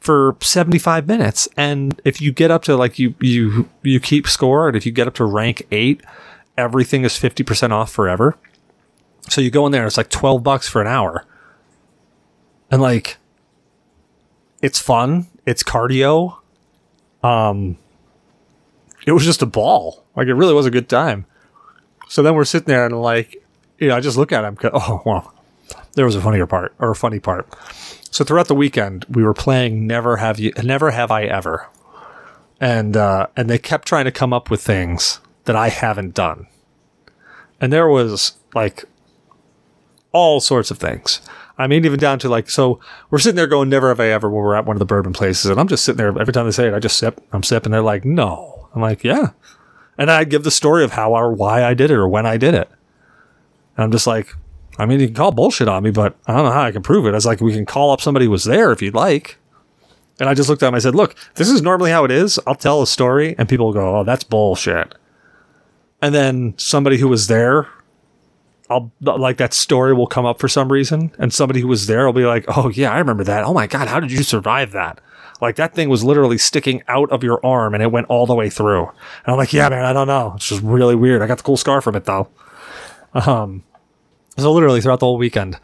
[0.00, 1.48] for 75 minutes.
[1.56, 4.92] And if you get up to like you you you keep score and if you
[4.92, 6.02] get up to rank 8,
[6.58, 8.36] everything is 50% off forever.
[9.28, 11.24] So you go in there, and it's like 12 bucks for an hour.
[12.70, 13.18] And like,
[14.62, 15.26] it's fun.
[15.44, 16.38] It's cardio.
[17.22, 17.78] Um,
[19.06, 20.04] it was just a ball.
[20.14, 21.24] Like, it really was a good time.
[22.08, 23.42] So then we're sitting there and like,
[23.78, 24.56] you know, I just look at him.
[24.74, 25.34] Oh, well,
[25.94, 27.48] there was a funnier part or a funny part.
[28.10, 31.68] So throughout the weekend, we were playing Never Have You, Never Have I Ever.
[32.60, 36.46] And, uh, and they kept trying to come up with things that I haven't done
[37.60, 38.84] And there was like
[40.12, 41.20] all sorts of things.
[41.58, 44.28] I mean, even down to like, so we're sitting there going, never have I ever
[44.28, 45.50] when we're at one of the bourbon places.
[45.50, 47.72] And I'm just sitting there every time they say it, I just sip, I'm sipping.
[47.72, 48.55] They're like, no.
[48.76, 49.30] I'm like, yeah.
[49.98, 52.36] And I give the story of how or why I did it or when I
[52.36, 52.68] did it.
[53.76, 54.34] And I'm just like,
[54.78, 56.82] I mean, you can call bullshit on me, but I don't know how I can
[56.82, 57.10] prove it.
[57.10, 59.38] I was like, we can call up somebody who was there if you'd like.
[60.20, 60.74] And I just looked at him.
[60.74, 62.38] I said, look, this is normally how it is.
[62.46, 64.94] I'll tell a story and people will go, oh, that's bullshit.
[66.02, 67.66] And then somebody who was there,
[68.68, 71.12] I'll like that story will come up for some reason.
[71.18, 73.44] And somebody who was there will be like, oh, yeah, I remember that.
[73.44, 75.00] Oh my God, how did you survive that?
[75.40, 78.34] Like that thing was literally sticking out of your arm and it went all the
[78.34, 78.86] way through.
[78.86, 80.32] And I'm like, yeah, man, I don't know.
[80.36, 81.22] It's just really weird.
[81.22, 82.28] I got the cool scar from it though.
[83.14, 83.64] Um,
[84.38, 85.58] so literally throughout the whole weekend,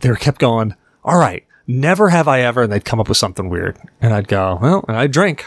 [0.00, 2.62] they were kept going, all right, never have I ever.
[2.62, 3.78] And they'd come up with something weird.
[4.00, 5.44] And I'd go, well, and I'd drink.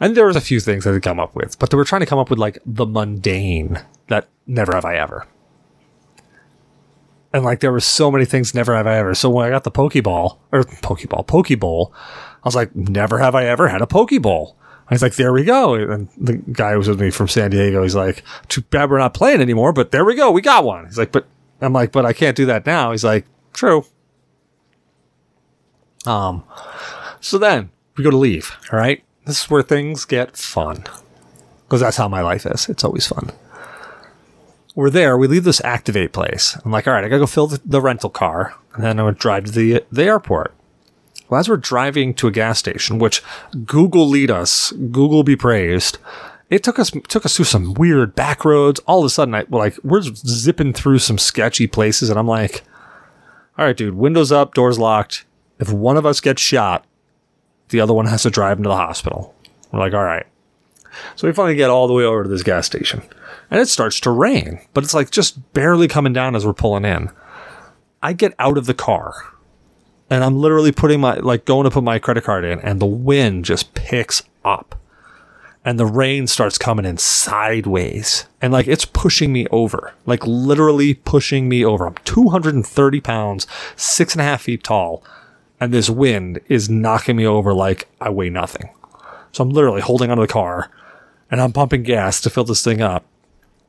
[0.00, 2.00] And there was a few things that they'd come up with, but they were trying
[2.00, 5.26] to come up with like the mundane that never have I ever.
[7.32, 9.14] And like there were so many things never have I ever.
[9.14, 11.92] So when I got the Pokeball or Pokeball, Pokeball,
[12.42, 14.54] I was like, never have I ever had a Pokeball.
[14.88, 15.74] I was like, there we go.
[15.74, 19.14] And the guy was with me from San Diego, he's like, too bad we're not
[19.14, 20.30] playing anymore, but there we go.
[20.30, 20.86] We got one.
[20.86, 21.26] He's like, but
[21.60, 22.90] I'm like, but I can't do that now.
[22.90, 23.84] He's like, true.
[26.06, 26.42] Um,
[27.20, 28.56] so then we go to leave.
[28.72, 29.04] All right.
[29.26, 30.84] This is where things get fun
[31.64, 32.68] because that's how my life is.
[32.68, 33.30] It's always fun.
[34.74, 35.16] We're there.
[35.16, 36.56] We leave this activate place.
[36.64, 39.02] I'm like, all right, I gotta go fill the, the rental car, and then I
[39.02, 40.54] would drive to the the airport.
[41.30, 43.22] Well, as we're driving to a gas station, which
[43.64, 45.98] Google lead us, Google be praised,
[46.50, 48.80] it took us took us through some weird back roads.
[48.80, 52.64] All of a sudden, I like we're zipping through some sketchy places, and I'm like,
[53.56, 55.24] "All right, dude, windows up, doors locked.
[55.60, 56.84] If one of us gets shot,
[57.68, 59.32] the other one has to drive him to the hospital."
[59.70, 60.26] We're like, "All right."
[61.14, 63.02] So we finally get all the way over to this gas station,
[63.52, 66.84] and it starts to rain, but it's like just barely coming down as we're pulling
[66.84, 67.08] in.
[68.02, 69.14] I get out of the car
[70.10, 72.86] and I'm literally putting my, like, going to put my credit card in, and the
[72.86, 74.74] wind just picks up.
[75.64, 78.26] And the rain starts coming in sideways.
[78.42, 79.94] And, like, it's pushing me over.
[80.06, 81.86] Like, literally pushing me over.
[81.86, 83.46] I'm 230 pounds,
[83.76, 85.04] six and a half feet tall.
[85.60, 88.70] And this wind is knocking me over like I weigh nothing.
[89.32, 90.70] So I'm literally holding onto the car
[91.30, 93.04] and I'm pumping gas to fill this thing up.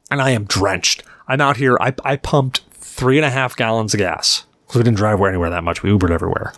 [0.09, 1.03] And I am drenched.
[1.27, 1.77] I'm out here.
[1.81, 5.49] I, I pumped three and a half gallons of gas because we didn't drive anywhere
[5.49, 5.83] that much.
[5.83, 6.53] We Ubered everywhere.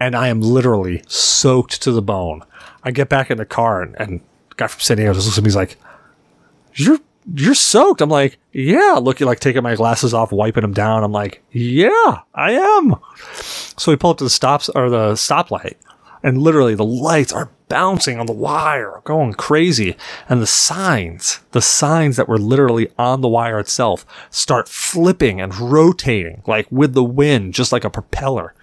[0.00, 2.42] And I am literally soaked to the bone.
[2.84, 5.36] I get back in the car and, and the guy from San Diego just looks
[5.36, 5.48] at me.
[5.48, 5.76] He's like,
[6.72, 7.00] "You're
[7.34, 11.04] you're soaked." I'm like, "Yeah." Looking like taking my glasses off, wiping them down.
[11.04, 12.94] I'm like, "Yeah, I am."
[13.76, 15.74] So we pull up to the stops or the stoplight,
[16.22, 19.96] and literally the lights are bouncing on the wire, going crazy.
[20.28, 25.56] And the signs, the signs that were literally on the wire itself start flipping and
[25.56, 28.54] rotating like with the wind, just like a propeller.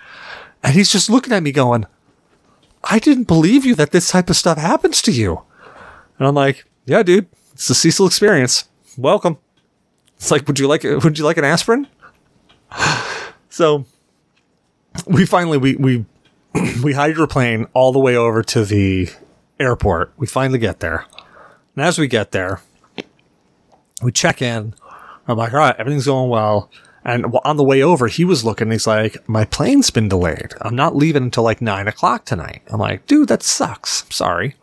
[0.64, 1.86] And he's just looking at me going,
[2.84, 5.44] I didn't believe you that this type of stuff happens to you.
[6.18, 8.68] And I'm like, yeah, dude, it's the Cecil experience.
[8.98, 9.38] Welcome.
[10.18, 11.88] It's like, would you like, would you like an aspirin?
[13.50, 13.86] so
[15.08, 16.06] we finally, we, we
[16.84, 19.10] we hydroplane all the way over to the
[19.60, 20.14] airport.
[20.18, 21.06] We finally get there.
[21.76, 22.62] And as we get there,
[24.02, 24.74] we check in.
[25.28, 26.70] I'm like, all right, everything's going well.
[27.04, 28.72] And on the way over, he was looking.
[28.72, 30.54] He's like, my plane's been delayed.
[30.62, 32.64] I'm not leaving until like nine o'clock tonight.
[32.68, 34.04] I'm like, dude, that sucks.
[34.04, 34.56] I'm sorry.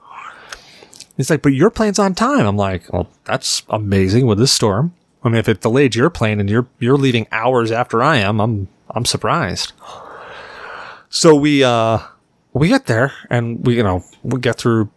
[1.16, 2.46] He's like, but your plane's on time.
[2.46, 4.92] I'm like, well, that's amazing with this storm.
[5.22, 8.40] I mean, if it delayed your plane and you're you're leaving hours after I am,
[8.40, 9.72] I'm I'm surprised.
[11.14, 11.98] So we uh
[12.54, 14.90] we get there and we you know we get through.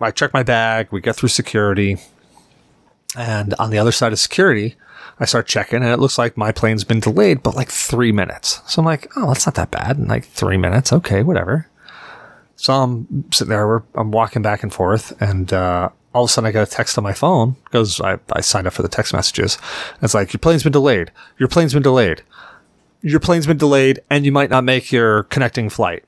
[0.00, 0.88] I check my bag.
[0.90, 1.98] We get through security,
[3.14, 4.76] and on the other side of security,
[5.20, 8.62] I start checking, and it looks like my plane's been delayed, but like three minutes.
[8.66, 9.98] So I'm like, oh, that's not that bad.
[10.08, 11.68] like three minutes, okay, whatever.
[12.56, 13.82] So I'm sitting there.
[13.94, 16.96] I'm walking back and forth, and uh, all of a sudden I get a text
[16.96, 19.58] on my phone because I, I signed up for the text messages.
[20.00, 21.12] It's like your plane's been delayed.
[21.36, 22.22] Your plane's been delayed
[23.02, 26.04] your plane's been delayed and you might not make your connecting flight.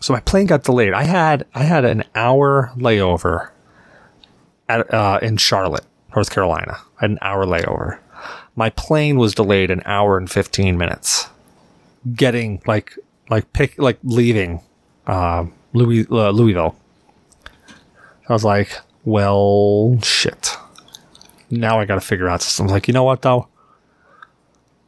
[0.00, 0.94] So my plane got delayed.
[0.94, 3.50] I had I had an hour layover
[4.68, 6.78] at uh, in Charlotte, North Carolina.
[6.98, 7.98] I had an hour layover.
[8.56, 11.28] My plane was delayed an hour and fifteen minutes.
[12.14, 12.96] Getting like
[13.28, 14.62] like pick like leaving
[15.06, 16.76] uh, Louis uh, Louisville.
[18.28, 20.56] I was like, well, shit.
[21.50, 22.42] Now I got to figure out.
[22.42, 23.48] So I'm like, you know what though?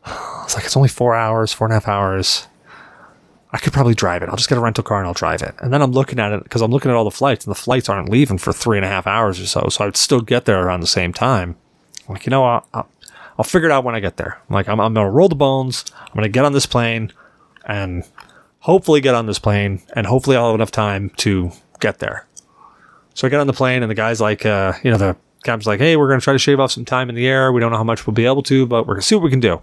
[0.06, 2.48] It's like, it's only four hours, four and a half hours.
[3.52, 4.28] I could probably drive it.
[4.28, 5.54] I'll just get a rental car and I'll drive it.
[5.60, 7.58] And then I'm looking at it because I'm looking at all the flights and the
[7.58, 9.68] flights aren't leaving for three and a half hours or so.
[9.70, 11.56] So I'd still get there around the same time.
[12.08, 12.66] I'm like, you know what?
[12.72, 12.88] I'll,
[13.38, 14.40] I'll figure it out when I get there.
[14.48, 15.84] I'm like, I'm, I'm going to roll the bones.
[16.00, 17.12] I'm going to get on this plane
[17.66, 18.04] and
[18.60, 22.26] hopefully get on this plane and hopefully I'll have enough time to get there.
[23.14, 25.66] So I get on the plane and the guy's like, uh, you know, the captain's
[25.66, 27.52] like, hey, we're going to try to shave off some time in the air.
[27.52, 29.24] We don't know how much we'll be able to, but we're going to see what
[29.24, 29.60] we can do.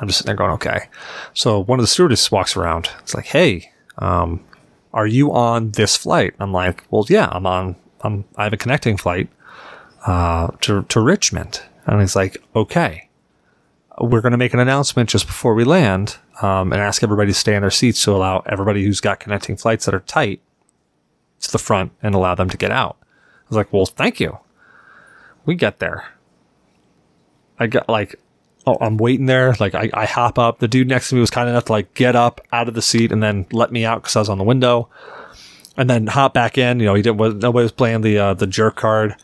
[0.00, 0.88] I'm just sitting there going, okay.
[1.34, 2.90] So one of the stewardess walks around.
[3.00, 4.44] It's like, hey, um,
[4.92, 6.34] are you on this flight?
[6.38, 7.76] I'm like, well, yeah, I'm on.
[8.02, 8.24] I'm.
[8.36, 9.28] I have a connecting flight
[10.06, 13.08] uh, to to Richmond, and he's like, okay,
[14.00, 17.38] we're going to make an announcement just before we land, um, and ask everybody to
[17.38, 20.40] stay in their seats to allow everybody who's got connecting flights that are tight
[21.40, 22.96] to the front and allow them to get out.
[23.02, 24.38] I was like, well, thank you.
[25.44, 26.08] We get there.
[27.58, 28.16] I got like
[28.66, 29.54] oh, I'm waiting there.
[29.58, 30.58] Like I, I hop up.
[30.58, 32.82] The dude next to me was kind enough to like get up out of the
[32.82, 34.88] seat and then let me out because I was on the window,
[35.76, 36.80] and then hop back in.
[36.80, 37.38] You know, he didn't.
[37.38, 39.16] Nobody was playing the uh, the jerk card.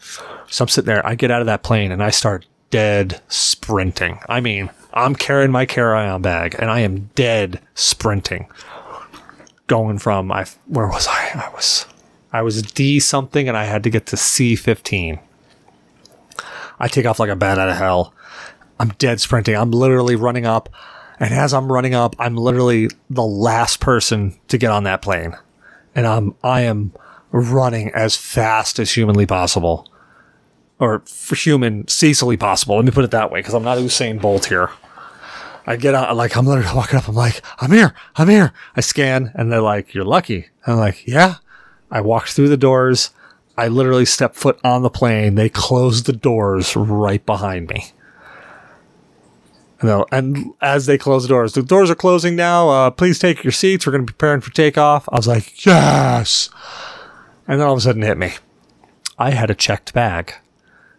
[0.49, 1.07] So I'm sitting there.
[1.07, 4.19] I get out of that plane and I start dead sprinting.
[4.29, 8.49] I mean, I'm carrying my carry-on bag and I am dead sprinting.
[9.67, 11.47] Going from I where was I?
[11.47, 11.85] I was
[12.33, 15.19] I was D something and I had to get to C fifteen.
[16.81, 18.15] I take off like a bat out of hell
[18.79, 19.57] I'm dead sprinting.
[19.57, 20.69] I'm literally running up.
[21.21, 25.35] And as I'm running up, I'm literally the last person to get on that plane.
[25.95, 26.93] And I'm, I am
[27.33, 29.91] running as fast as humanly possible.
[30.79, 32.77] Or for human, Cecily possible.
[32.77, 34.71] Let me put it that way, because I'm not Usain Bolt here.
[35.67, 37.09] I get out, like, I'm literally walking up.
[37.09, 37.95] I'm like, I'm here.
[38.15, 38.53] I'm here.
[38.77, 40.47] I scan, and they're like, you're lucky.
[40.65, 41.37] And I'm like, yeah.
[41.91, 43.11] I walked through the doors.
[43.57, 45.35] I literally stepped foot on the plane.
[45.35, 47.87] They closed the doors right behind me.
[49.83, 52.69] No, and as they close the doors, the doors are closing now.
[52.69, 53.87] Uh, please take your seats.
[53.87, 55.09] We're going to be preparing for takeoff.
[55.13, 56.51] I was like, yes.
[57.47, 58.33] And then all of a sudden it hit me.
[59.19, 60.35] I had a checked bag.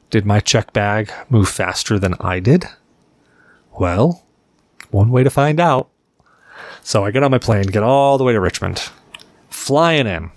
[0.10, 2.66] Did my checked bag move faster than I did?
[3.78, 4.26] Well,
[4.92, 5.90] one way to find out.
[6.82, 8.90] So I get on my plane, get all the way to Richmond,
[9.50, 10.32] flying in.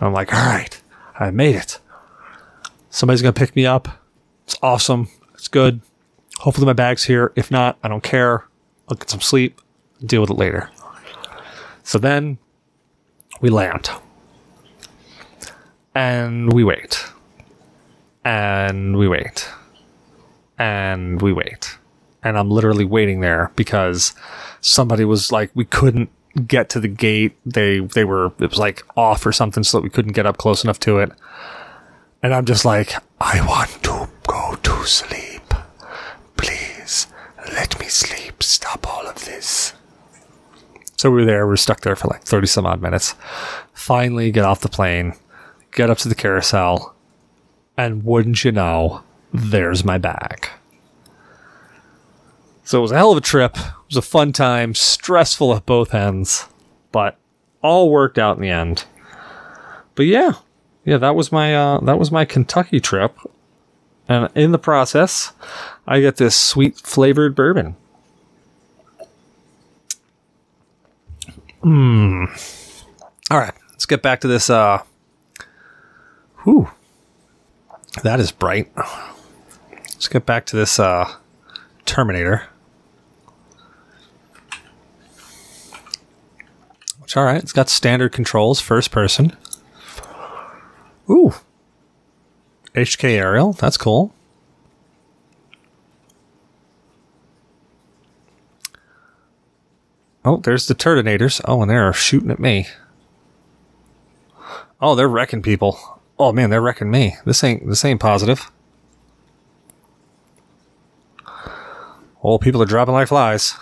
[0.00, 0.80] I'm like, all right,
[1.18, 1.78] I made it.
[2.90, 3.88] Somebody's going to pick me up.
[4.44, 5.08] It's awesome.
[5.34, 5.80] It's good.
[6.38, 7.32] Hopefully my bag's here.
[7.36, 8.46] If not, I don't care.
[8.88, 9.60] I'll get some sleep,
[10.04, 10.70] deal with it later.
[11.82, 12.38] So then
[13.40, 13.90] we land.
[15.94, 17.04] And we wait.
[18.24, 19.48] And we wait.
[20.58, 21.76] And we wait.
[22.22, 24.14] And I'm literally waiting there because
[24.60, 26.10] somebody was like, we couldn't
[26.46, 27.36] get to the gate.
[27.44, 30.38] They they were it was like off or something so that we couldn't get up
[30.38, 31.10] close enough to it.
[32.22, 35.31] And I'm just like, I want to go to sleep.
[37.52, 38.42] Let me sleep.
[38.42, 39.74] Stop all of this.
[40.96, 41.46] So we are there.
[41.46, 43.14] We are stuck there for like 30 some odd minutes.
[43.72, 45.14] Finally, get off the plane,
[45.72, 46.94] get up to the carousel,
[47.76, 50.48] and wouldn't you know, there's my bag.
[52.64, 53.56] So it was a hell of a trip.
[53.56, 56.46] It was a fun time, stressful at both ends,
[56.92, 57.18] but
[57.62, 58.84] all worked out in the end.
[59.94, 60.34] But yeah,
[60.84, 63.16] yeah, that was my uh, that was my Kentucky trip.
[64.08, 65.32] And in the process,
[65.86, 67.76] I get this sweet flavored bourbon.
[71.62, 72.24] Hmm.
[73.30, 74.50] All right, let's get back to this.
[74.50, 74.82] Uh,
[76.42, 76.70] whew,
[78.02, 78.70] that is bright.
[79.70, 81.08] Let's get back to this uh,
[81.86, 82.48] Terminator.
[86.98, 89.36] Which, all right, it's got standard controls, first person.
[91.08, 91.34] Ooh,
[92.74, 93.52] HK aerial.
[93.52, 94.14] That's cool.
[100.24, 101.40] Oh, there's the Terminators.
[101.44, 102.68] Oh, and they're shooting at me.
[104.80, 106.00] Oh, they're wrecking people.
[106.18, 107.16] Oh man, they're wrecking me.
[107.24, 108.50] This ain't this ain't positive.
[112.22, 113.54] Oh, people are dropping like flies.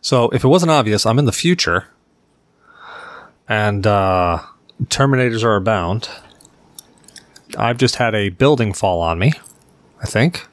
[0.00, 1.88] So, if it wasn't obvious, I'm in the future,
[3.48, 4.42] and uh,
[4.84, 6.08] Terminators are abound.
[7.56, 9.32] I've just had a building fall on me.
[10.00, 10.46] I think.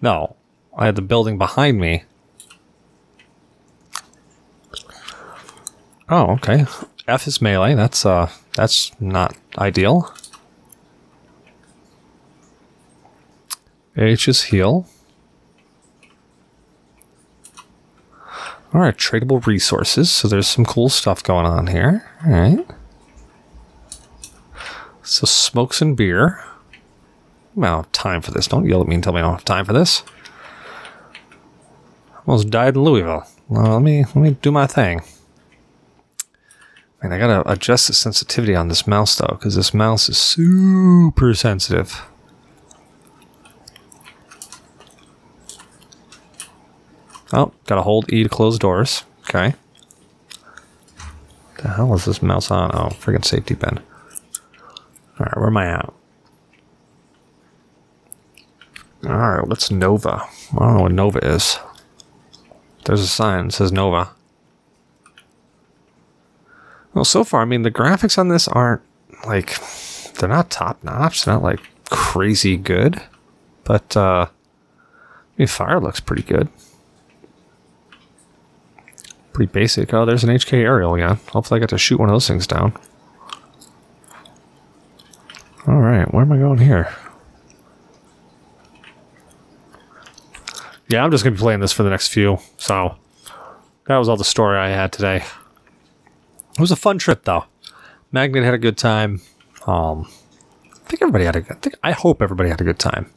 [0.00, 0.36] No,
[0.76, 2.04] I had the building behind me.
[6.08, 6.66] Oh, okay.
[7.08, 7.74] F is melee.
[7.74, 10.14] That's uh that's not ideal.
[13.96, 14.86] H is heal.
[18.74, 20.10] Alright, tradable resources.
[20.10, 22.04] So there's some cool stuff going on here.
[22.24, 22.66] Alright.
[25.06, 26.42] So smokes and beer.
[27.56, 28.48] I don't have time for this.
[28.48, 30.02] Don't yell at me and tell me I don't have time for this.
[32.26, 33.24] Almost died in Louisville.
[33.48, 35.02] Well, let me let me do my thing.
[37.00, 41.34] Man, I gotta adjust the sensitivity on this mouse though, because this mouse is super
[41.34, 42.02] sensitive.
[47.32, 49.04] Oh, gotta hold E to close doors.
[49.30, 49.54] Okay.
[51.62, 52.72] The hell is this mouse on?
[52.74, 53.78] Oh, friggin' safety pin.
[55.18, 55.92] Alright, where am I at?
[59.04, 60.22] Alright, what's Nova?
[60.52, 61.58] I don't know what Nova is.
[62.84, 64.10] There's a sign that says Nova.
[66.94, 68.82] Well, so far, I mean, the graphics on this aren't
[69.26, 69.58] like,
[70.14, 71.24] they're not top notch.
[71.24, 71.60] They're not like
[71.90, 73.02] crazy good.
[73.64, 76.48] But, uh, I mean, fire looks pretty good.
[79.32, 79.92] Pretty basic.
[79.92, 81.18] Oh, there's an HK aerial again.
[81.32, 82.72] Hopefully I get to shoot one of those things down.
[85.68, 86.94] Alright, where am I going here?
[90.88, 92.38] Yeah, I'm just going to be playing this for the next few.
[92.56, 92.94] So,
[93.88, 95.24] that was all the story I had today.
[96.52, 97.46] It was a fun trip, though.
[98.12, 99.20] Magnet had a good time.
[99.66, 100.08] Um,
[100.72, 101.56] I think everybody had a good.
[101.56, 103.10] I, think, I hope everybody had a good time.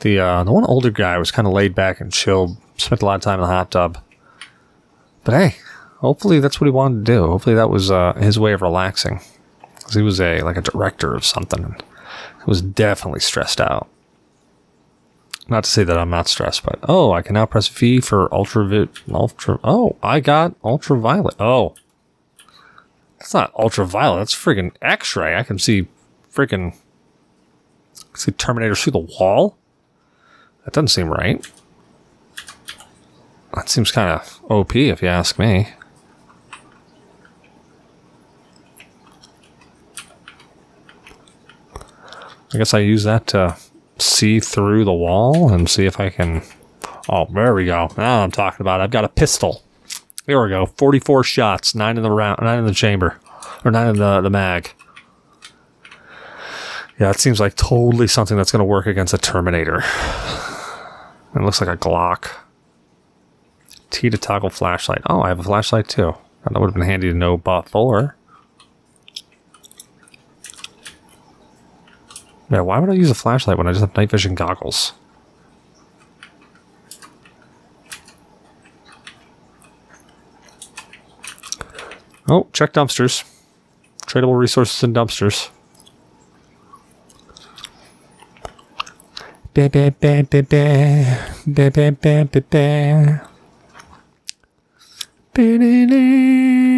[0.00, 2.56] The uh, the one older guy was kind of laid back and chilled.
[2.78, 3.98] Spent a lot of time in the hot tub.
[5.24, 5.56] But hey,
[5.98, 7.26] hopefully that's what he wanted to do.
[7.26, 9.20] Hopefully that was uh, his way of relaxing.
[9.82, 11.74] Because he was a like a director of something.
[11.74, 13.88] He was definitely stressed out.
[15.48, 18.32] Not to say that I'm not stressed, but oh, I can now press V for
[18.32, 18.90] ultraviolet.
[19.12, 19.58] Ultra.
[19.64, 21.34] Oh, I got ultraviolet.
[21.40, 21.74] Oh,
[23.18, 24.20] that's not ultraviolet.
[24.20, 25.36] That's freaking X-ray.
[25.36, 25.88] I can see
[26.32, 26.76] freaking
[28.14, 29.56] see Terminator through the wall.
[30.64, 31.44] That doesn't seem right.
[33.54, 35.68] That seems kind of OP, if you ask me.
[42.52, 43.56] I guess I use that to
[43.98, 46.42] see through the wall and see if I can.
[47.08, 47.88] Oh, there we go.
[47.96, 48.80] Now I'm talking about.
[48.80, 48.84] It.
[48.84, 49.62] I've got a pistol.
[50.26, 50.66] Here we go.
[50.66, 53.18] 44 shots, nine in the round, nine in the chamber,
[53.64, 54.72] or nine in the the mag.
[57.00, 59.82] Yeah, it seems like totally something that's going to work against a Terminator.
[61.34, 62.30] It looks like a Glock.
[63.88, 65.00] T to toggle flashlight.
[65.06, 66.14] Oh, I have a flashlight too.
[66.44, 68.16] That would have been handy to know before.
[72.52, 74.92] Yeah, why would I use a flashlight when I just have night vision goggles?
[82.28, 83.24] Oh, check dumpsters.
[84.06, 85.48] Tradable resources in dumpsters.
[89.54, 90.42] Ba, ba, ba, ba.
[91.46, 93.30] Ba, ba, ba, ba, ba.
[95.32, 96.71] Ba-da-da.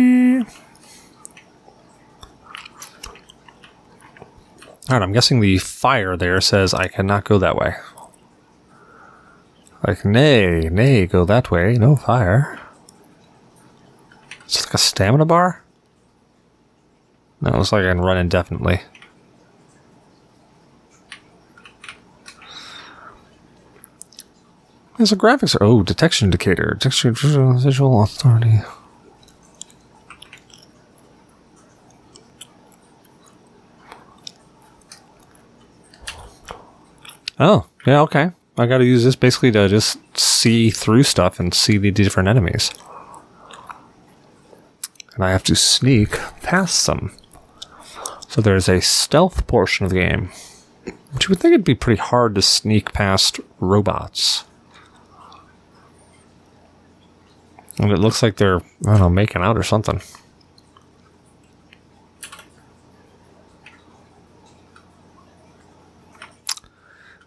[4.90, 7.74] All right, I'm guessing the fire there says I cannot go that way.
[9.86, 11.74] Like, nay, nay, go that way.
[11.78, 12.60] No fire.
[14.44, 15.62] It's like a stamina bar?
[17.40, 18.80] No, it looks like I can run indefinitely.
[24.96, 25.56] There's a graphics.
[25.60, 26.78] Oh, detection indicator.
[26.80, 28.60] Visual, visual authority.
[37.40, 38.30] Oh, yeah, okay.
[38.56, 42.70] I gotta use this basically to just see through stuff and see the different enemies.
[45.14, 46.12] And I have to sneak
[46.42, 47.12] past them.
[48.28, 50.30] So there's a stealth portion of the game.
[51.12, 54.44] Which you would think it'd be pretty hard to sneak past robots.
[57.78, 60.00] And it looks like they're, I don't know, making out or something.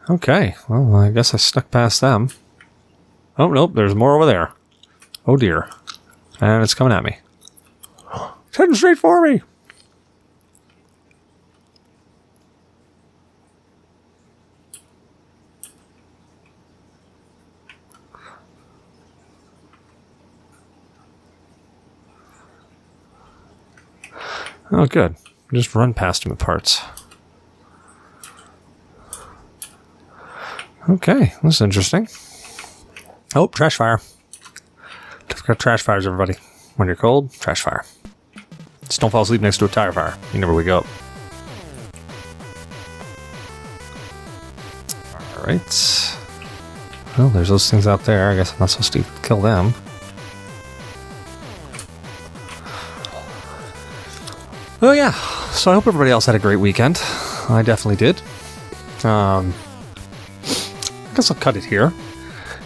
[0.10, 2.30] Okay, well, I guess I stuck past them.
[3.38, 4.53] Oh, nope, there's more over there.
[5.26, 5.70] Oh dear.
[6.39, 7.18] And it's coming at me.
[8.47, 9.41] It's heading straight for me!
[24.72, 25.16] Oh, good.
[25.53, 26.82] Just run past him at parts.
[30.90, 32.08] Okay, this is interesting.
[33.36, 34.00] Oh, trash fire.
[35.46, 36.36] Got trash fires, everybody.
[36.78, 37.84] When you're cold, trash fire.
[38.84, 40.18] Just don't fall asleep next to a tire fire.
[40.34, 40.86] You never wake up.
[45.38, 46.18] Alright.
[47.18, 48.30] Well, there's those things out there.
[48.32, 49.74] I guess I'm not supposed to kill them.
[54.82, 55.12] Oh yeah,
[55.52, 57.02] so I hope everybody else had a great weekend.
[57.50, 58.22] I definitely did.
[59.04, 59.54] Um,
[61.18, 61.91] guess I'll cut it here.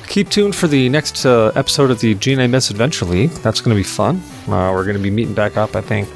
[0.07, 3.29] Keep tuned for the next uh, episode of the GNA Misadventure League.
[3.29, 4.17] That's going to be fun.
[4.45, 6.09] Uh, we're going to be meeting back up, I think,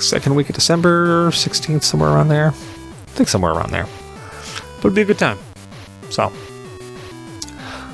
[0.00, 2.48] second week of December, 16th, somewhere around there.
[2.48, 3.86] I think somewhere around there.
[4.76, 5.38] But it'll be a good time.
[6.08, 6.32] So,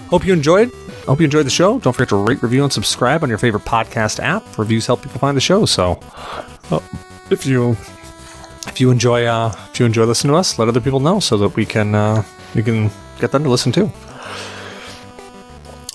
[0.09, 0.70] hope you enjoyed.
[1.07, 1.80] hope you enjoyed the show.
[1.80, 4.57] Don't forget to rate, review, and subscribe on your favorite podcast app.
[4.57, 5.66] Reviews help people find the show.
[5.66, 5.99] So,
[6.70, 6.78] uh,
[7.30, 7.72] if you
[8.68, 11.36] if you enjoy uh, if you enjoy listening to us, let other people know so
[11.38, 12.22] that we can uh,
[12.55, 12.91] we can
[13.21, 13.91] get them to listen too.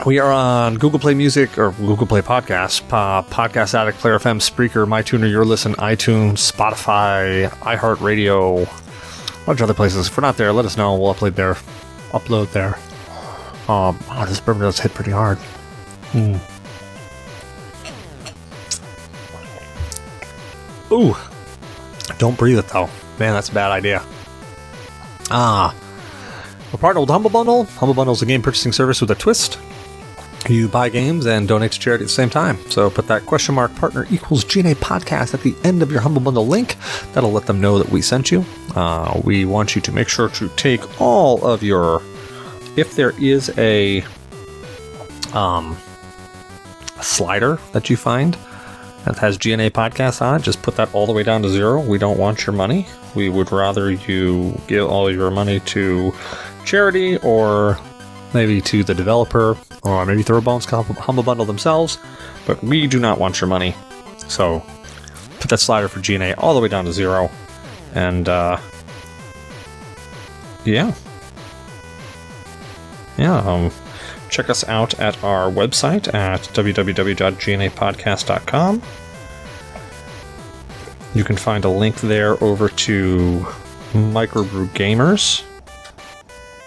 [0.05, 4.85] We are on Google Play Music or Google Play Podcasts, Podcast Addict, Player FM, Spreaker,
[4.85, 10.07] MyTuner, Your Listen, iTunes, Spotify, iHeartRadio, a bunch of other places.
[10.07, 10.95] If we're not there, let us know.
[10.95, 11.53] We'll upload there.
[12.11, 12.77] Upload there.
[13.67, 15.37] Um, oh, this bourbon does hit pretty hard.
[16.11, 16.35] Hmm.
[20.93, 21.15] Ooh.
[22.19, 22.89] Don't breathe it though.
[23.17, 24.03] Man, that's a bad idea.
[25.31, 25.73] Ah.
[26.75, 27.63] We're partnered with Humble Bundle.
[27.63, 29.57] Humble Bundle is a game purchasing service with a twist.
[30.49, 32.57] You buy games and donate to charity at the same time.
[32.69, 36.21] So put that question mark partner equals GNA podcast at the end of your Humble
[36.21, 36.75] Bundle link.
[37.13, 38.43] That'll let them know that we sent you.
[38.75, 42.01] Uh, we want you to make sure to take all of your.
[42.75, 44.03] If there is a
[45.33, 45.77] um,
[46.97, 48.37] a slider that you find
[49.05, 51.79] that has GNA podcast on it, just put that all the way down to zero.
[51.79, 52.85] We don't want your money.
[53.15, 56.13] We would rather you give all your money to
[56.65, 57.77] charity or
[58.33, 61.97] maybe to the developer or maybe throw a Throwbones Humble Bundle themselves,
[62.45, 63.73] but we do not want your money.
[64.27, 64.61] So
[65.39, 67.31] put that slider for GNA all the way down to zero.
[67.93, 68.59] And uh,
[70.65, 70.93] yeah.
[73.17, 73.71] Yeah, um,
[74.29, 78.81] check us out at our website at www.gnapodcast.com.
[81.13, 83.45] You can find a link there over to
[83.93, 85.45] Microbrew Gamers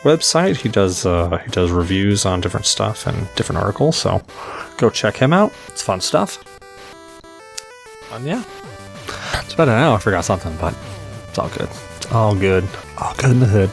[0.02, 0.56] website.
[0.56, 3.96] He does uh, he does reviews on different stuff and different articles.
[3.96, 4.22] So
[4.76, 5.52] go check him out.
[5.68, 6.44] It's fun stuff.
[8.12, 8.44] And yeah,
[9.44, 9.94] it's better now.
[9.94, 10.74] I forgot something, but
[11.28, 11.68] it's all good.
[11.96, 12.66] It's all good.
[12.98, 13.70] All good in the hood.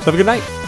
[0.00, 0.63] So have a good night.